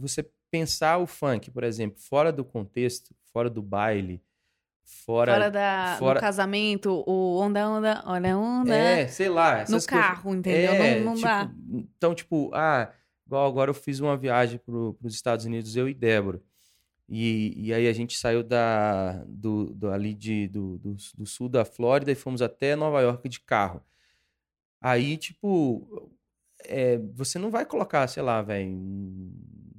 [0.00, 4.22] Você pensar o funk, por exemplo, fora do contexto, fora do baile,
[4.84, 5.32] fora.
[5.34, 8.74] Fora da, fora- casamento, o onda, onda, olha onda.
[8.74, 9.56] É, sei lá.
[9.56, 10.72] no essas coisas- carro, entendeu?
[10.72, 11.50] É, não não tipo, dá.
[11.96, 12.90] Então, tipo, ah,
[13.26, 16.40] igual agora eu fiz uma viagem para os Estados Unidos, eu e Débora.
[17.08, 21.48] E, e aí a gente saiu da, do, do- ali de, do, do, do sul
[21.48, 23.82] da Flórida e fomos até Nova York de carro.
[24.80, 26.12] Aí, tipo,
[26.64, 29.32] é, você não vai colocar, sei lá, velho, um,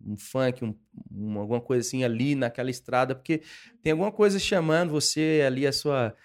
[0.08, 0.76] um funk, um,
[1.12, 3.42] um- alguma coisa assim ali naquela estrada, porque
[3.82, 6.16] tem alguma coisa chamando você ali, a sua,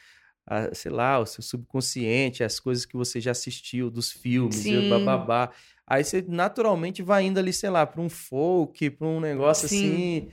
[0.47, 4.83] a- sei lá, o seu subconsciente, as coisas que você já assistiu dos filmes, e
[4.89, 5.51] bababá.
[5.87, 9.77] Aí você naturalmente vai indo ali, sei lá, para um folk, para um negócio Sim.
[9.77, 10.29] assim.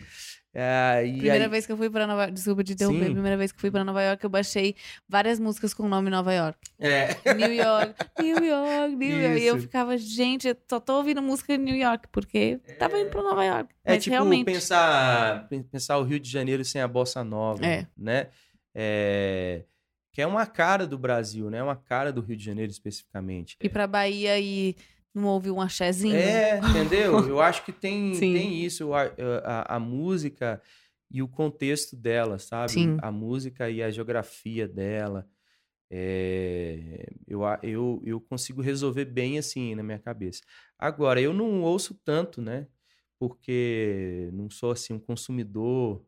[0.53, 3.13] É, e Primeira aí- vez que eu fui pra Nova York, desculpa te interromper, Sim.
[3.13, 4.75] primeira vez que fui pra Nova York, eu baixei
[5.07, 6.57] várias músicas com o nome Nova York.
[6.79, 7.33] É.
[7.33, 9.39] New York, New York, New York.
[9.41, 13.09] E eu ficava, gente, eu só tô ouvindo música de New York, porque tava indo
[13.09, 13.73] pra Nova York.
[13.85, 14.45] É Mas tipo realmente.
[14.45, 17.87] pensar, pen- pensar o Rio de Janeiro sem a bossa nova, É.
[17.97, 18.27] né?
[18.75, 19.63] É,
[20.13, 21.61] que é uma cara do Brasil, né?
[21.63, 23.57] Uma cara do Rio de Janeiro especificamente.
[23.61, 24.75] Ir pra Bahia e
[25.13, 26.15] não ouvir um axézinho.
[26.15, 27.27] É, entendeu?
[27.27, 28.33] Eu acho que tem, Sim.
[28.33, 29.03] tem isso, a,
[29.43, 30.61] a, a música
[31.09, 32.71] e o contexto dela, sabe?
[32.71, 32.97] Sim.
[33.01, 35.27] A música e a geografia dela.
[35.93, 40.41] É, eu, eu, eu consigo resolver bem assim na minha cabeça.
[40.79, 42.67] Agora, eu não ouço tanto, né?
[43.19, 46.05] Porque não sou assim um consumidor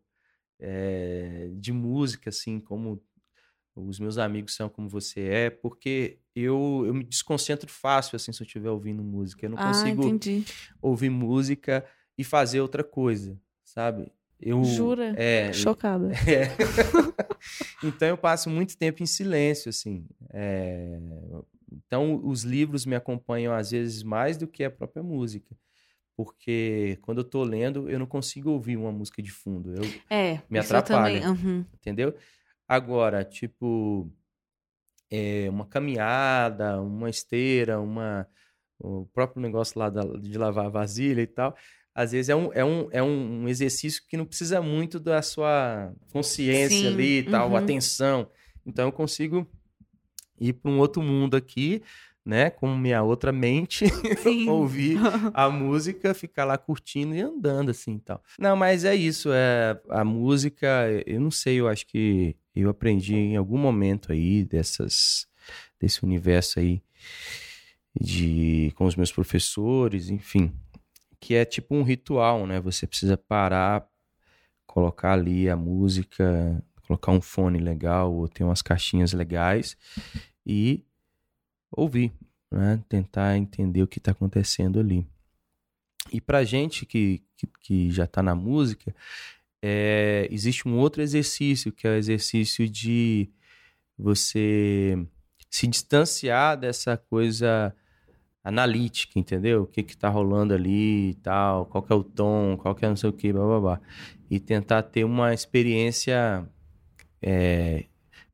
[0.58, 3.04] é, de música, assim, como
[3.76, 8.42] os meus amigos são, como você é, porque eu, eu me desconcentro fácil, assim, se
[8.42, 9.46] eu estiver ouvindo música.
[9.46, 10.46] Eu não ah, consigo entendi.
[10.82, 11.84] ouvir música
[12.18, 14.12] e fazer outra coisa, sabe?
[14.40, 15.14] Eu, Jura?
[15.18, 16.12] É, Chocada.
[16.28, 16.52] é.
[17.84, 20.06] então eu passo muito tempo em silêncio, assim.
[20.32, 21.00] É,
[21.88, 25.56] Então os livros me acompanham às vezes mais do que a própria música.
[26.16, 29.84] Porque quando eu tô lendo, eu não consigo ouvir uma música de fundo, eu...
[30.10, 30.62] É, Me também.
[30.62, 31.32] atrapalha.
[31.32, 31.66] uhum.
[31.74, 32.14] entendeu?
[32.68, 34.12] Agora, tipo,
[35.12, 38.28] é, uma caminhada, uma esteira, uma...
[38.80, 41.56] o próprio negócio lá da- de lavar a vasilha e tal,
[41.94, 45.94] às vezes é um, é um, é um exercício que não precisa muito da sua
[46.12, 47.56] consciência Sim, ali e tal, uhum.
[47.56, 48.30] atenção.
[48.66, 49.48] Então eu consigo
[50.40, 51.84] ir para um outro mundo aqui,
[52.26, 53.86] né, com minha outra mente,
[54.48, 54.98] ouvir
[55.34, 58.24] a música, ficar lá curtindo e andando assim tal.
[58.40, 60.68] Não, mas é isso, é a música,
[61.06, 65.28] eu não sei, eu acho que eu aprendi em algum momento aí dessas
[65.80, 66.82] desse universo aí
[68.00, 70.52] de com os meus professores, enfim,
[71.20, 72.60] que é tipo um ritual, né?
[72.62, 73.86] Você precisa parar,
[74.66, 79.78] colocar ali a música, colocar um fone legal ou ter umas caixinhas legais
[80.46, 80.84] e
[81.76, 82.12] ouvir,
[82.52, 82.82] né?
[82.88, 85.06] Tentar entender o que está acontecendo ali.
[86.12, 88.94] E pra gente que, que, que já está na música,
[89.62, 93.30] é, existe um outro exercício, que é o exercício de
[93.98, 94.98] você
[95.50, 97.74] se distanciar dessa coisa
[98.44, 99.64] analítica, entendeu?
[99.64, 102.86] O que que tá rolando ali e tal, qual que é o tom, qual que
[102.86, 103.82] é não sei o que, blá, blá, blá.
[104.30, 106.46] E tentar ter uma experiência
[107.22, 107.86] é,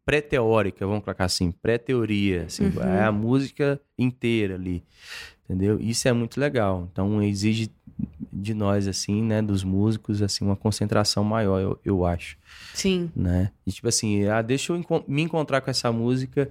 [0.10, 2.82] pré-teórica, vamos colocar assim, pré-teoria, assim, Uhum.
[2.82, 4.84] é a música inteira ali,
[5.45, 5.80] entendeu?
[5.80, 6.89] Isso é muito legal.
[6.91, 7.69] Então exige
[8.34, 9.39] de nós, assim, né?
[9.39, 12.38] Dos músicos, assim, uma concentração maior, eu, eu acho,
[12.74, 13.12] Sim.
[13.15, 13.52] né?
[13.67, 16.50] E tipo assim, ah, deixa eu enco- me encontrar com essa música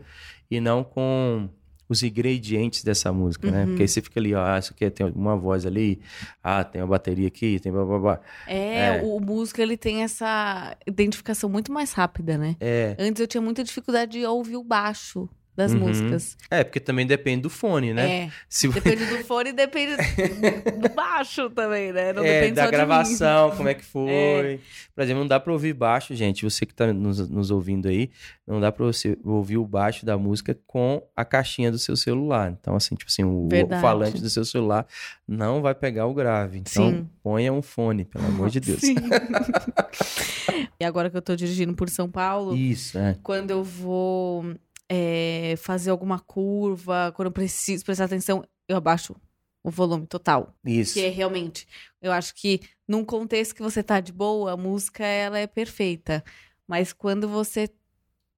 [0.48, 1.48] e não com
[1.88, 3.60] os ingredientes dessa música, né?
[3.62, 3.66] Uhum.
[3.68, 6.00] Porque aí você fica ali, ó, ah, isso aqui tem uma voz ali,
[6.42, 8.20] ah, tem uma bateria aqui, tem blá, blá, blá.
[8.46, 9.02] É, É.
[9.02, 12.56] o músico ele tem essa identificação muito mais rápida, né?
[12.60, 15.80] É, Antes eu tinha muita dificuldade de ouvir o baixo das Uhum.
[15.80, 16.36] músicas.
[16.48, 18.10] é, porque também depende do fone, né?
[18.26, 18.30] É.
[18.48, 22.12] Se Depende do fone e depende do baixo também, né?
[22.12, 24.08] Não é, depende da gravação, como é que foi.
[24.08, 24.58] É.
[24.94, 26.44] Por exemplo, não dá pra ouvir baixo, gente.
[26.44, 28.08] Você que tá nos, nos ouvindo aí,
[28.46, 32.56] não dá pra você ouvir o baixo da música com a caixinha do seu celular.
[32.60, 33.82] Então, assim, tipo assim, o, Verdade.
[33.82, 34.86] falante do seu celular
[35.26, 36.58] não vai pegar o grave.
[36.58, 37.08] Então, Sim.
[37.20, 38.78] ponha um fone, pelo amor de Deus.
[38.80, 38.94] Sim.
[40.80, 43.16] e agora que eu tô dirigindo por São Paulo, Isso, é.
[43.22, 44.54] quando eu vou
[44.88, 49.14] é, fazer alguma curva, quando eu preciso prestar atenção, eu abaixo
[49.62, 50.54] o volume total.
[50.64, 50.94] Isso.
[50.94, 51.66] Que é realmente,
[52.00, 56.24] eu acho que num contexto que você tá de boa, a música ela é perfeita.
[56.66, 57.68] Mas quando você.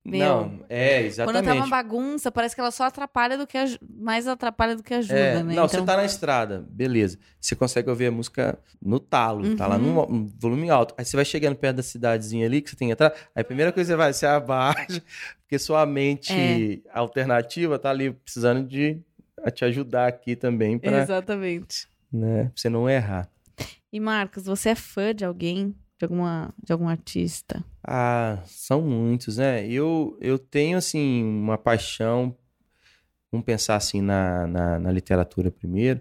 [0.02, 1.68] Meu, Não, é, Quando tá uma exatamente.
[1.70, 5.34] bagunça, parece que ela só atrapalha do que aj- mais atrapalha do que ajuda, É,
[5.34, 5.42] né?
[5.42, 7.18] Não, então, você tá na estrada, beleza.
[7.38, 10.06] Você consegue ouvir a música no talo, tá lá Uhum.
[10.06, 10.94] no no volume alto.
[10.96, 13.12] Aí você vai chegando perto da cidadezinha ali que você tem que entrar.
[13.34, 15.02] Aí a primeira coisa que você vai, você abaixa,
[15.46, 16.98] porque sua mente É.
[16.98, 19.02] alternativa tá ali precisando de
[19.54, 21.86] te ajudar aqui também pra, Exatamente.
[22.10, 23.28] né, pra você não errar.
[23.92, 25.74] E Marcos, você é fã de alguém?
[26.00, 27.62] De, alguma, de algum artista?
[27.84, 29.68] Ah, são muitos, né?
[29.68, 32.34] Eu, eu tenho, assim, uma paixão,
[33.30, 36.00] vamos pensar assim na, na, na literatura primeiro,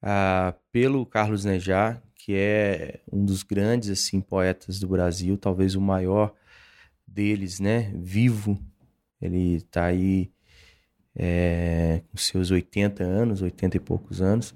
[0.00, 5.80] ah, pelo Carlos Nejar, que é um dos grandes, assim, poetas do Brasil, talvez o
[5.80, 6.32] maior
[7.06, 7.92] deles, né?
[7.94, 8.58] Vivo.
[9.20, 10.32] Ele tá aí
[11.14, 14.54] é, com seus 80 anos, 80 e poucos anos,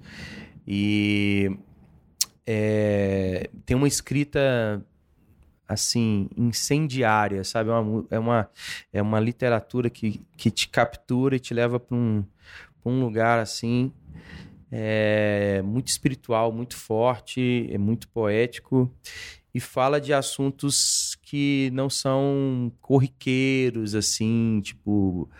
[0.66, 1.54] e
[2.46, 4.84] é, tem uma escrita
[5.68, 7.70] assim, incendiária, sabe?
[7.70, 8.50] É uma, é uma,
[8.92, 12.24] é uma literatura que, que te captura e te leva para um,
[12.84, 13.92] um lugar assim,
[14.70, 18.92] é, muito espiritual, muito forte, é muito poético
[19.52, 25.30] e fala de assuntos que não são corriqueiros, assim, tipo,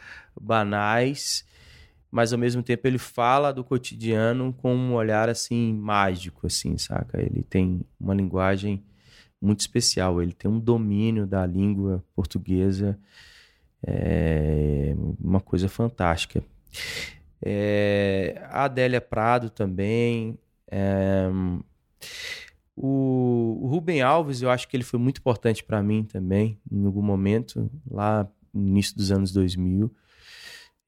[0.41, 1.45] banais,
[2.11, 7.21] mas ao mesmo tempo ele fala do cotidiano com um olhar assim mágico, assim, saca?
[7.21, 8.83] Ele tem uma linguagem
[9.41, 10.23] muito especial.
[10.23, 12.99] Ele tem um domínio da língua portuguesa,
[13.87, 16.43] é uma coisa fantástica.
[17.43, 20.39] É, a Adélia Prado também.
[20.71, 21.29] é,
[22.77, 26.85] o, o Rubem Alves, eu acho que ele foi muito importante para mim também, em
[26.85, 29.91] algum momento, lá no início dos anos 2000.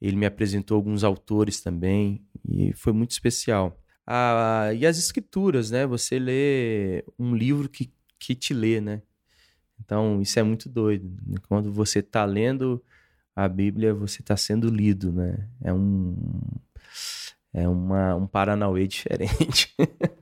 [0.01, 3.79] Ele me apresentou alguns autores também, e foi muito especial.
[4.07, 5.87] Ah, e as escrituras, né?
[5.87, 9.03] Você lê um livro que, que te lê, né?
[9.81, 11.09] Então, isso é muito doido.
[11.27, 11.37] né?
[11.49, 12.83] Quando você está lendo
[13.35, 15.49] a Bíblia, você está sendo lido, né?
[15.63, 16.17] É um,
[17.53, 19.75] é uma, um Paranauê diferente.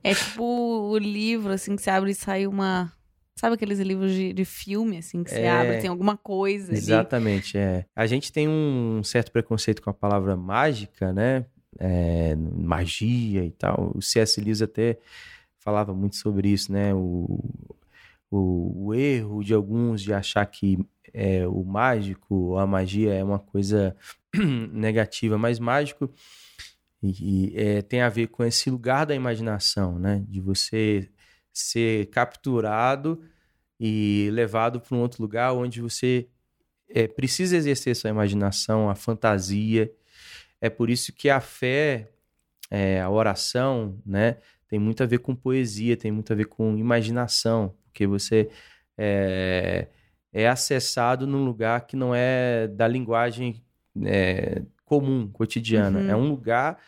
[0.03, 2.93] É tipo o livro, assim, que você abre e sai uma.
[3.39, 5.51] Sabe aqueles livros de, de filme, assim, que você É.
[5.51, 6.79] abre, tem alguma coisa ali.
[6.79, 7.85] Exatamente, é.
[7.95, 11.45] A gente tem um certo preconceito com a palavra mágica, né?
[11.79, 13.93] É, magia e tal.
[13.95, 14.41] O C.S.
[14.41, 14.99] Lewis até
[15.59, 16.95] falava muito sobre isso, né?
[16.95, 17.39] O,
[18.31, 20.79] o, o erro de alguns de achar que
[21.13, 23.95] é, o mágico, a magia é uma coisa
[24.73, 26.11] negativa, mas mágico
[27.03, 30.25] e, e, é, tem a ver com esse lugar da imaginação, né?
[30.27, 31.11] De você
[31.59, 33.23] ser capturado
[33.81, 36.29] e levado para um outro lugar onde você
[36.89, 39.91] é, precisa exercer sua imaginação, a fantasia.
[40.61, 42.11] É por isso que a fé,
[42.71, 44.37] é, a oração, né,
[44.69, 48.51] tem muito a ver com poesia, tem muito a ver com imaginação, porque você
[48.99, 49.89] é,
[50.33, 53.63] é acessado num lugar que não é da linguagem
[54.05, 56.01] é, comum, cotidiana.
[56.01, 56.11] Uhum.
[56.11, 56.79] É um lugar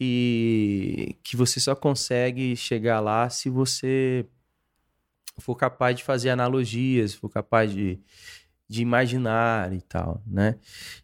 [0.00, 4.24] que, que você só consegue chegar lá se você
[5.38, 8.00] for capaz de fazer analogias, for capaz de,
[8.66, 10.58] de imaginar e tal, né?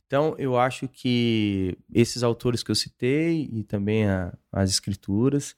[0.07, 5.55] Então, eu acho que esses autores que eu citei e também a- as escrituras.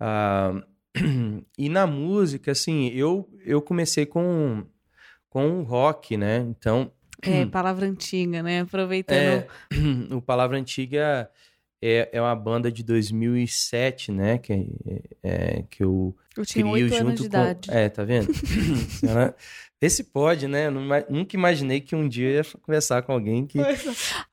[0.00, 0.60] ah,
[1.56, 4.66] e na música, assim, eu, eu comecei com,
[5.30, 6.38] com rock, né?
[6.38, 6.90] Então,
[7.22, 8.62] É, palavra antiga, né?
[8.62, 9.16] Aproveitando.
[9.16, 9.46] é,
[10.14, 11.30] o Palavra Antiga
[11.80, 14.38] é, é uma banda de 2007, né?
[14.38, 17.26] Que, é, é que eu, Eu tinha crio junto anos de com...
[17.26, 17.70] idade.
[17.70, 18.28] É, tá vendo?
[19.06, 19.34] Ela-
[19.80, 20.66] Vê se pode, né?
[20.66, 23.60] Eu nunca imaginei que um dia eu ia conversar com alguém que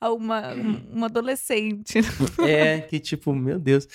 [0.01, 0.53] Ah, Uma,
[0.91, 1.99] uma adolescente.
[2.43, 3.87] é, que tipo, meu Deus.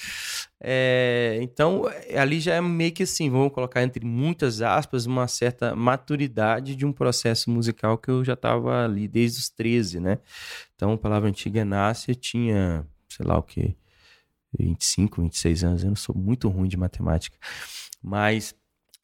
[0.61, 1.87] É, então,
[2.17, 6.87] ali já é meio que assim, vamos colocar entre muitas aspas, uma certa maturidade de
[6.87, 10.19] um processo musical que eu já estava ali desde os 13, né?
[10.77, 11.67] Então, Palavra Antiga
[12.07, 13.77] eu tinha, sei lá o que,
[14.59, 17.37] 25, 26 anos, eu não sou muito ruim de matemática.
[18.03, 18.55] Mas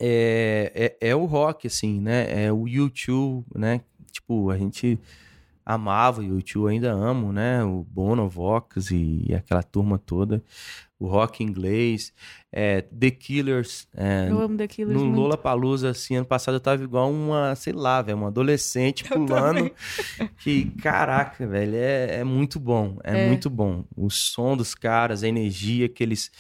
[0.01, 2.45] é, é, é o rock, assim, né?
[2.47, 3.81] É o YouTube, né?
[4.11, 4.99] Tipo, a gente
[5.65, 7.63] amava o YouTube, ainda amo, né?
[7.65, 10.43] O Bono, Vox e, e aquela turma toda.
[10.99, 12.11] O rock inglês,
[12.51, 13.87] é, The Killers.
[13.95, 15.11] é, Eu amo The Killers no.
[15.11, 19.71] Lola Palusa, assim, ano passado eu tava igual uma, sei lá, velho, uma adolescente pulando.
[20.39, 22.97] Que, caraca, velho, é, é muito bom.
[23.05, 23.29] É, É.
[23.29, 23.85] muito bom.
[23.95, 26.31] O som dos caras, a energia que eles,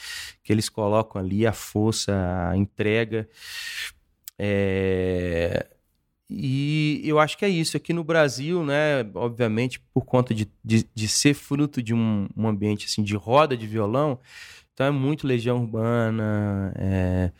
[0.42, 2.14] que eles colocam ali, a força,
[2.50, 3.28] a entrega.
[4.38, 5.66] É,
[6.28, 7.76] E eu acho que é isso.
[7.76, 12.48] Aqui no Brasil, né, obviamente, por conta de, de, de ser fruto de um, um
[12.48, 14.18] ambiente assim, de roda de violão,
[14.74, 17.32] então é muito Legião Urbana, é,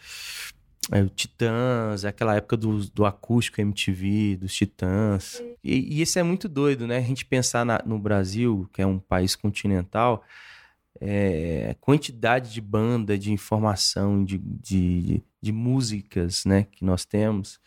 [0.93, 5.43] é o Titãs, aquela época do, do acústico MTV, dos Titãs.
[5.63, 6.99] E, e isso é muito doido, né?
[6.99, 10.23] A gente pensar na- no Brasil, que é um país continental,
[11.01, 17.59] é, quantidade de banda, de informação, de, de, de músicas, né, que nós temos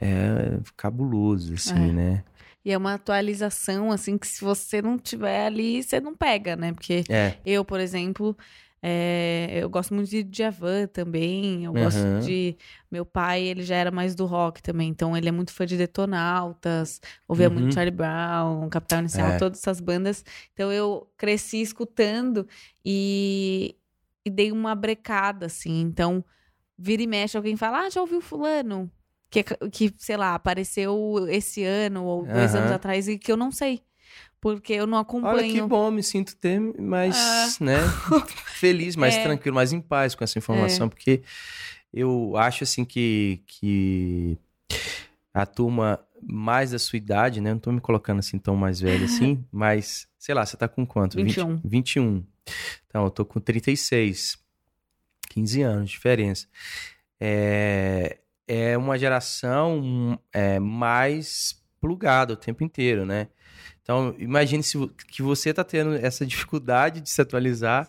[0.00, 1.92] é cabuloso, assim, É.
[1.92, 2.24] né?
[2.64, 6.72] E é uma atualização, assim, que se você não tiver ali, você não pega, né?
[6.74, 8.36] Porque É, eu, por exemplo,
[8.82, 11.64] é, eu gosto muito de Djavan também.
[11.64, 12.20] Eu gosto Aham.
[12.20, 12.56] de.
[12.90, 14.88] Meu pai, ele já era mais do rock também.
[14.90, 17.00] Então, ele é muito fã de Detonautas.
[17.26, 17.54] Ouvia Uhum.
[17.54, 19.38] muito Charlie Brown, Capital Inicial, É.
[19.38, 20.22] todas essas bandas.
[20.52, 22.46] Então, eu cresci escutando
[22.84, 23.74] e,
[24.24, 25.80] e dei uma brecada, assim.
[25.80, 26.22] Então,
[26.76, 28.90] vira e mexe, alguém fala: Ah, já ouviu Fulano?
[29.30, 33.52] Que, que sei lá, apareceu esse ano ou dois anos atrás e que eu não
[33.52, 33.80] sei.
[34.40, 35.36] Porque eu não acompanho.
[35.36, 37.76] Olha que bom, me sinto ter mais, né,
[38.58, 39.22] feliz, mais É.
[39.22, 41.22] tranquilo, mais em paz com essa informação, porque
[41.92, 44.38] eu acho assim que, que
[45.32, 49.04] a turma mais da sua idade, né, não tô me colocando assim tão mais velho
[49.04, 51.16] assim, mas, sei lá, você tá com quanto?
[51.16, 51.56] 21.
[51.56, 52.24] 20, 21.
[52.86, 54.38] Então, eu tô com 36.
[55.28, 56.48] 15 anos de diferença.
[57.20, 58.18] É,
[58.52, 63.28] é uma geração é, mais plugada o tempo inteiro, né?
[63.82, 64.76] Então, imagine se,
[65.08, 67.88] que você tá tendo essa dificuldade de se atualizar.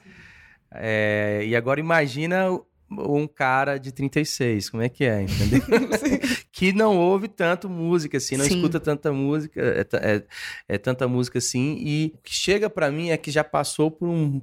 [0.74, 2.48] é, e agora imagina
[2.92, 5.62] um cara de 36, como é que é, entendeu?
[6.52, 8.56] que não ouve tanto música, assim, não Sim.
[8.58, 10.24] escuta tanta música, é, é-
[10.68, 11.78] é tanta música assim.
[11.80, 14.42] E o que chega pra mim é que já passou por um-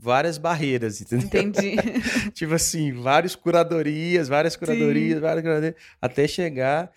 [0.00, 1.26] várias barreiras, entendeu?
[1.26, 1.76] Entendi.
[2.32, 6.90] tipo assim, várias curadorias, várias curadorias, várias curadorias, até chegar.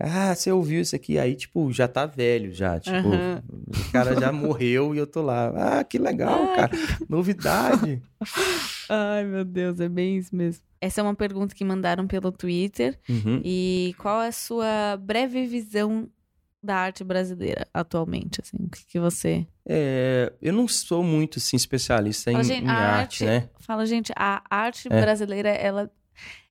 [0.00, 1.18] Ah, você ouviu isso aqui?
[1.18, 2.80] Aí, tipo, já tá velho, já.
[2.80, 3.42] Tipo, Aham.
[3.88, 5.52] o cara já morreu e eu tô lá.
[5.78, 6.70] Ah, que legal, Ah, cara.
[7.08, 8.02] Novidade.
[8.88, 10.62] Ai, meu Deus, é bem isso mesmo.
[10.80, 12.98] Essa é uma pergunta que mandaram pelo Twitter.
[13.08, 13.40] Uhum.
[13.44, 16.08] E qual é a sua breve visão
[16.64, 18.40] da arte brasileira atualmente?
[18.40, 19.46] Assim, o que, que você.
[19.66, 23.48] É, eu não sou muito, assim, especialista em, gente, em a arte, né?
[23.60, 25.00] Fala, gente, a arte É.
[25.00, 25.90] brasileira, ela,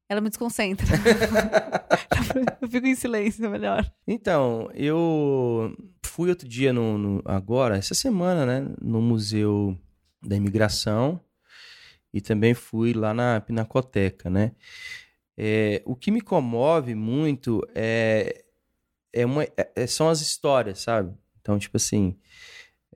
[0.08, 0.86] ela me desconcentra.
[2.62, 3.91] eu fico em silêncio, é melhor.
[4.08, 9.78] Então, eu fui outro dia no, no- agora, essa semana, né, no Museu
[10.21, 11.19] da Imigração
[12.13, 14.52] e também fui lá na Pinacoteca, né?
[15.36, 18.42] É, o que me comove muito é,
[19.13, 21.13] é uma, é- é- são as histórias, sabe?
[21.41, 22.17] Então, tipo assim,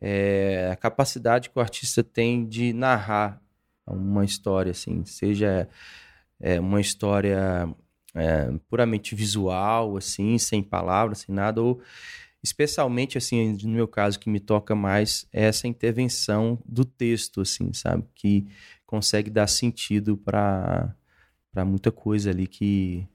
[0.01, 3.41] é, a capacidade que o artista tem de narrar
[3.85, 5.69] uma história, assim, seja
[6.39, 7.67] é, uma história
[8.15, 11.81] é, puramente visual, assim, sem palavras, sem nada, ou
[12.43, 17.73] especialmente, assim, no meu caso, que me toca mais é essa intervenção do texto, assim,
[17.73, 18.05] sabe?
[18.15, 18.47] Que
[18.85, 20.95] consegue dar sentido para
[21.65, 23.07] muita coisa ali que,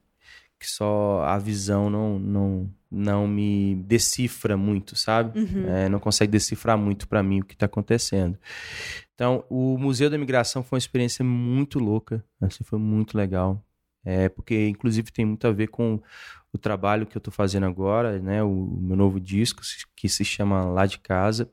[0.58, 5.40] que só a visão não, não, não me decifra muito, sabe?
[5.40, 5.66] Uhum.
[5.66, 8.38] É, não consegue decifrar muito para mim o que está acontecendo.
[9.14, 13.64] Então, o Museu da Imigração foi uma experiência muito louca, assim, foi muito legal.
[14.05, 16.00] É, porque, inclusive, tem muito a ver com
[16.52, 18.42] o trabalho que eu estou fazendo agora, né?
[18.42, 19.62] O meu novo disco,
[19.96, 21.50] que se chama Lá de Casa.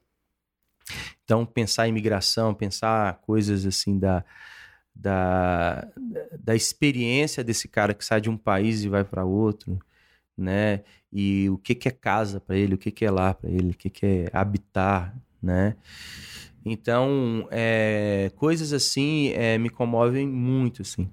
[1.23, 4.25] Então, pensar em imigração, pensar coisas assim da,
[4.93, 5.87] da,
[6.39, 9.79] da experiência desse cara que sai de um país e vai para outro,
[10.39, 10.81] né?
[11.11, 13.71] E o que, que é casa para ele, o que, que é lá para ele,
[13.71, 15.75] o que, que é habitar, né?
[16.65, 21.09] Então, é, coisas assim é, me comovem muito, assim.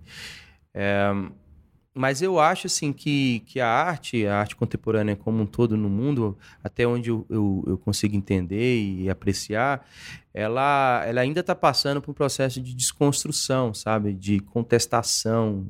[0.75, 1.11] É,
[1.99, 5.89] mas eu acho, assim, que, que a arte, a arte contemporânea como um todo no
[5.89, 9.89] mundo, até onde eu, eu, eu consigo entender e apreciar,
[10.35, 14.13] ela, ela ainda está passando por um processo de desconstrução, sabe?
[14.13, 15.67] De contestação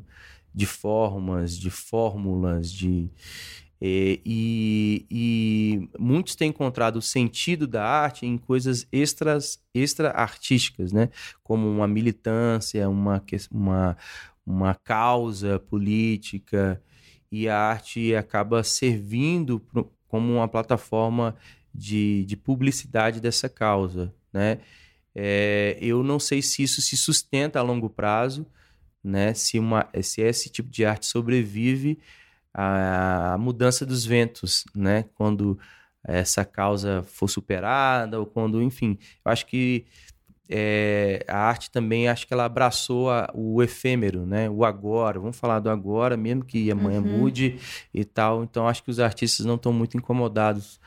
[0.57, 3.11] de formas, de fórmulas, de...
[3.79, 10.93] É, e, e, muitos têm encontrado o sentido da arte em coisas extras, extra artísticas,
[10.93, 11.11] né?
[11.43, 13.97] Como uma militância, uma, uma,
[14.47, 16.83] uma causa política,
[17.31, 21.37] e a arte acaba servindo pro, como uma plataforma
[21.75, 24.59] de, de publicidade dessa causa, né?
[25.15, 28.47] É, eu não sei se isso se sustenta a longo prazo,
[29.07, 29.35] né?
[29.35, 31.99] Se, uma, se esse tipo de arte sobrevive
[32.53, 35.05] a mudança dos ventos, né?
[35.15, 35.59] Quando
[36.03, 39.87] essa causa for superada ou quando, enfim, eu acho que
[40.49, 44.49] é, a arte também acho que ela abraçou a, o efêmero, né?
[44.49, 45.19] O agora.
[45.19, 47.19] Vamos falar do agora, mesmo que amanhã uhum.
[47.19, 47.59] mude
[47.93, 48.45] e tal.
[48.45, 50.81] Então acho que os artistas não estão muito incomodados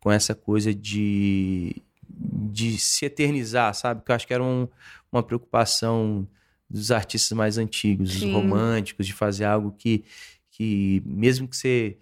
[0.00, 4.02] com essa coisa de, de se eternizar, sabe?
[4.04, 4.68] Que eu acho que era um,
[5.12, 6.26] uma preocupação
[6.70, 8.28] dos artistas mais antigos, Sim.
[8.28, 10.04] os românticos, de fazer algo que,
[10.50, 11.98] que mesmo que você,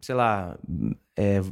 [0.00, 0.58] sei lá,
[1.14, 1.42] é,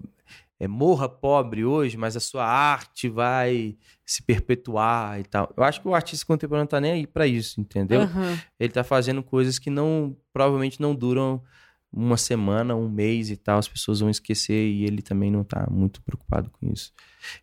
[0.59, 3.77] é, morra pobre hoje, mas a sua arte vai
[4.07, 5.53] se perpetuar e tal.
[5.57, 8.03] Eu acho que o artista contemporâneo tá nem aí para isso, entendeu?
[8.03, 8.39] Uhum.
[8.59, 11.43] Ele tá fazendo coisas que não, provavelmente não duram
[11.93, 15.69] uma semana, um mês e tal, as pessoas vão esquecer e ele também não tá
[15.71, 16.93] muito preocupado com isso.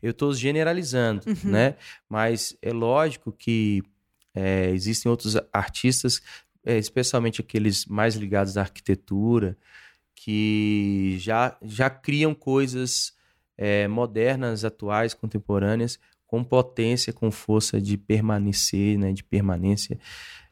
[0.02, 1.52] Eu tô generalizando, uhum.
[1.52, 1.76] né?
[2.10, 3.84] Mas é lógico que
[4.34, 6.22] é, existem outros artistas
[6.66, 9.58] é, especialmente aqueles mais ligados à arquitetura,
[10.16, 13.14] que já, já criam coisas
[13.58, 19.98] é, modernas, atuais, contemporâneas, com potência, com força de permanecer, né, de permanência,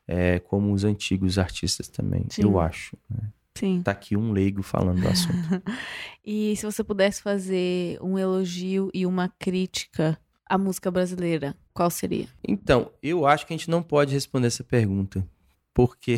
[0.07, 2.43] é, como os antigos artistas também, Sim.
[2.43, 2.97] eu acho.
[3.09, 3.29] Né?
[3.55, 3.81] Sim.
[3.83, 5.61] Tá aqui um leigo falando do assunto.
[6.25, 10.17] e se você pudesse fazer um elogio e uma crítica
[10.49, 12.27] à música brasileira, qual seria?
[12.47, 15.27] Então, eu acho que a gente não pode responder essa pergunta,
[15.73, 16.17] porque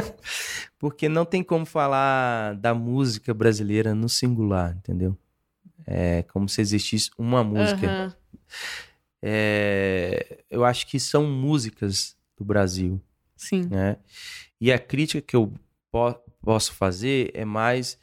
[0.78, 5.16] porque não tem como falar da música brasileira no singular, entendeu?
[5.86, 7.86] É como se existisse uma música.
[7.86, 8.12] Uhum.
[9.22, 13.00] É, eu acho que são músicas do Brasil.
[13.36, 13.66] Sim.
[13.68, 13.96] Né?
[14.60, 15.52] E a crítica que eu
[15.90, 17.98] po posso fazer é mais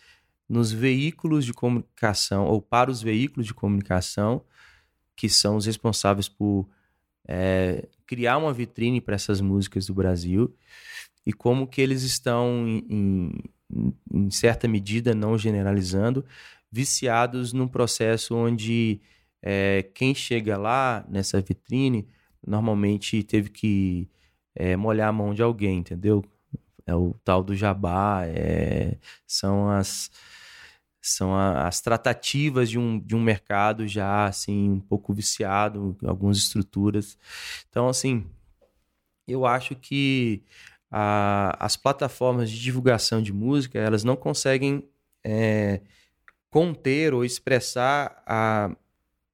[0.48, 4.44] nos veículos de comunicação, ou para os veículos de comunicação,
[5.18, 6.70] que são os responsáveis por
[7.28, 10.56] é, criar uma vitrine para essas músicas do Brasil
[11.26, 12.86] e como que eles estão, em,
[13.70, 16.24] em, em certa medida, não generalizando,
[16.72, 19.02] viciados num processo onde
[19.42, 22.08] é, quem chega lá nessa vitrine
[22.46, 24.08] normalmente teve que
[24.56, 26.24] é, molhar a mão de alguém, entendeu?
[26.86, 30.10] É o tal do jabá, é, são as
[31.10, 36.38] são a, as tratativas de um, de um mercado já assim um pouco viciado, algumas
[36.38, 37.18] estruturas.
[37.70, 38.26] Então, assim,
[39.28, 40.44] eu acho que
[40.92, 44.84] a, as plataformas de divulgação de música elas não conseguem
[45.24, 45.82] é,
[46.50, 48.76] conter ou expressar a,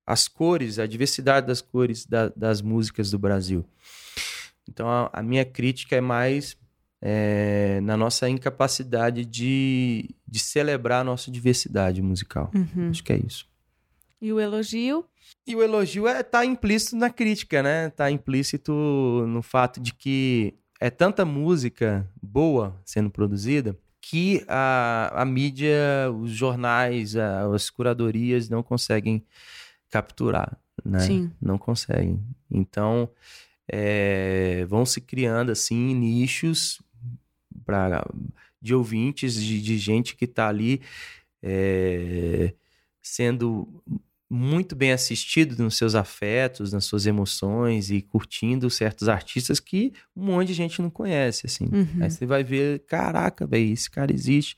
[0.05, 3.65] as cores, a diversidade das cores da, das músicas do Brasil.
[4.67, 6.57] Então, a, a minha crítica é mais
[7.05, 12.49] é, na nossa incapacidade de, de celebrar a nossa diversidade musical.
[12.55, 12.91] Uhum.
[12.91, 13.45] Acho que é isso.
[14.21, 15.03] E o elogio?
[15.45, 17.89] E o elogio é tá implícito na crítica, né?
[17.89, 18.71] Tá implícito
[19.27, 26.31] no fato de que é tanta música boa sendo produzida que a, a mídia, os
[26.31, 29.25] jornais, a, as curadorias não conseguem
[29.89, 30.99] capturar, né?
[31.01, 31.31] Sim.
[31.41, 32.21] Não conseguem.
[32.49, 33.09] Então,
[33.67, 36.81] é, vão se criando assim nichos
[37.63, 38.05] pra,
[38.61, 40.81] de ouvintes, de, de gente que está ali
[41.41, 42.53] é,
[43.01, 43.67] sendo
[44.29, 50.25] muito bem assistido nos seus afetos, nas suas emoções e curtindo certos artistas que um
[50.25, 51.65] monte de gente não conhece, assim.
[51.65, 52.01] Uhum.
[52.01, 54.57] Aí você vai ver, caraca, velho, esse cara existe,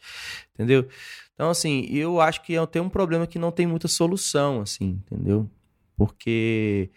[0.54, 0.88] entendeu?
[1.34, 5.50] Então, assim, eu acho que tem um problema que não tem muita solução, assim, entendeu?
[5.98, 6.90] Porque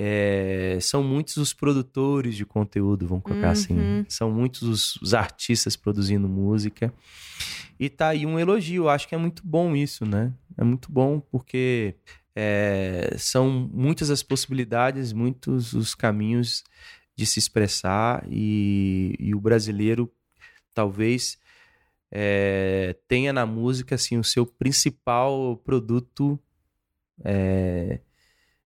[0.00, 3.74] é, são muitos os produtores de conteúdo, vamos colocar assim.
[3.74, 4.00] uhum.
[4.00, 4.06] assim.
[4.08, 6.94] São muitos os, os, artistas produzindo música.
[7.80, 8.88] E tá aí um elogio.
[8.88, 10.32] Acho que é muito bom isso, né?
[10.56, 11.96] É muito bom porque
[12.32, 16.62] é, são muitas as possibilidades, muitos os caminhos
[17.16, 18.24] de se expressar.
[18.30, 20.08] E, e o brasileiro
[20.72, 21.38] talvez
[22.08, 26.38] é, tenha na música assim, o seu principal produto.
[27.24, 27.98] É,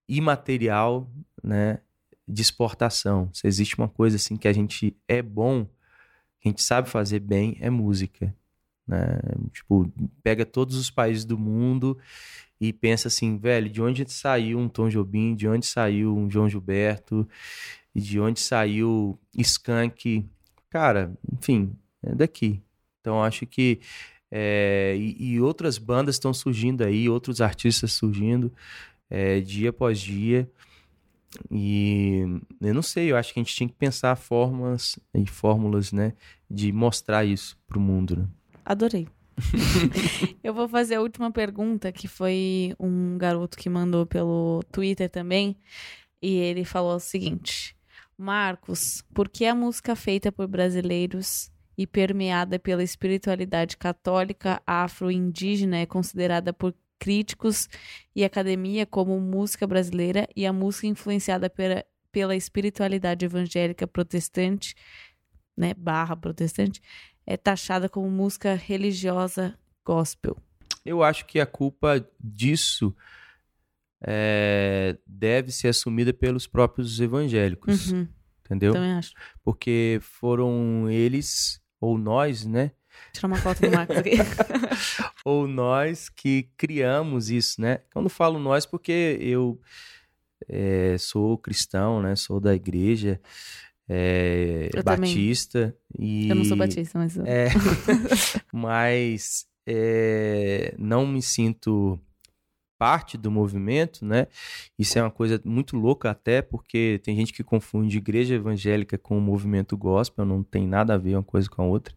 [0.09, 1.11] imaterial,
[1.43, 1.79] né,
[2.27, 3.31] de exportação.
[3.33, 5.65] Se existe uma coisa assim que a gente é bom,
[6.41, 8.35] que a gente sabe fazer bem, é música.
[8.87, 9.19] Né?
[9.53, 9.93] Tipo,
[10.23, 11.99] pega todos os países do mundo
[12.61, 16.49] e pensa assim, velho, de onde saiu um Tom Jobim, de onde saiu um João
[16.49, 17.29] Gilberto,
[17.95, 20.25] de onde saiu Skank.
[20.71, 22.63] Cara, enfim, é daqui.
[23.01, 23.81] Então acho que
[24.31, 28.51] é, e, e, outras bandas estão surgindo aí, outros artistas surgindo
[29.13, 30.51] é, dia após dia.
[31.51, 32.23] E
[32.61, 36.15] eu não sei, eu acho que a gente tinha que pensar formas e fórmulas, né,
[36.51, 38.17] de mostrar isso para o mundo.
[38.17, 38.29] Né?
[38.65, 39.07] Adorei.
[40.43, 45.57] eu vou fazer a última pergunta, que foi um garoto que mandou pelo Twitter também.
[46.23, 47.77] E ele falou o seguinte:
[48.17, 55.87] Marcos, por que a música feita por brasileiros e permeada pela espiritualidade católica afro-indígena é
[55.87, 57.69] considerada por críticos
[58.15, 64.77] e academia como música brasileira e a música influenciada pela, pela espiritualidade evangélica protestante,
[65.57, 66.81] né, barra protestante,
[67.27, 70.37] é taxada como música religiosa gospel.
[70.85, 72.95] Eu acho que a culpa disso
[74.01, 77.91] é, deve ser assumida pelos próprios evangélicos.
[77.91, 78.07] Uhum.
[78.45, 78.75] Entendeu?
[78.75, 79.13] Também acho.
[79.43, 82.71] Porque foram eles, ou nós, né?
[83.13, 84.13] Tirar uma foto do Marcos aqui.
[85.25, 87.81] ou nós que criamos isso, né?
[87.93, 89.61] Quando falo nós, porque eu
[90.49, 92.17] é, sou cristão, né?
[92.17, 93.21] Sou da igreja
[93.89, 95.77] é, batista.
[95.99, 97.19] E, eu não sou batista, mas...
[97.19, 97.49] É,
[98.53, 102.01] mas é, não me sinto
[102.79, 104.27] parte do movimento, né?
[104.77, 109.17] Isso é uma coisa muito louca até porque tem gente que confunde igreja evangélica com
[109.17, 111.95] o movimento gospel, não tem nada a ver uma coisa com a outra.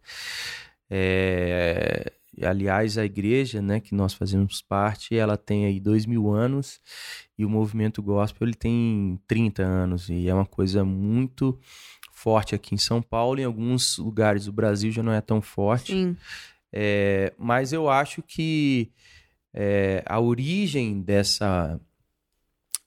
[0.90, 2.12] É,
[2.42, 6.80] aliás, a igreja, né, que nós fazemos parte, ela tem aí dois mil anos
[7.38, 11.58] e o movimento gospel ele tem 30 anos e é uma coisa muito
[12.12, 15.92] forte aqui em São Paulo, em alguns lugares do Brasil já não é tão forte.
[15.92, 16.16] Sim.
[16.72, 18.90] É, mas eu acho que
[19.54, 21.80] é, a origem dessa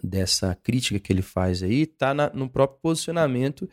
[0.01, 3.69] dessa crítica que ele faz aí está no próprio posicionamento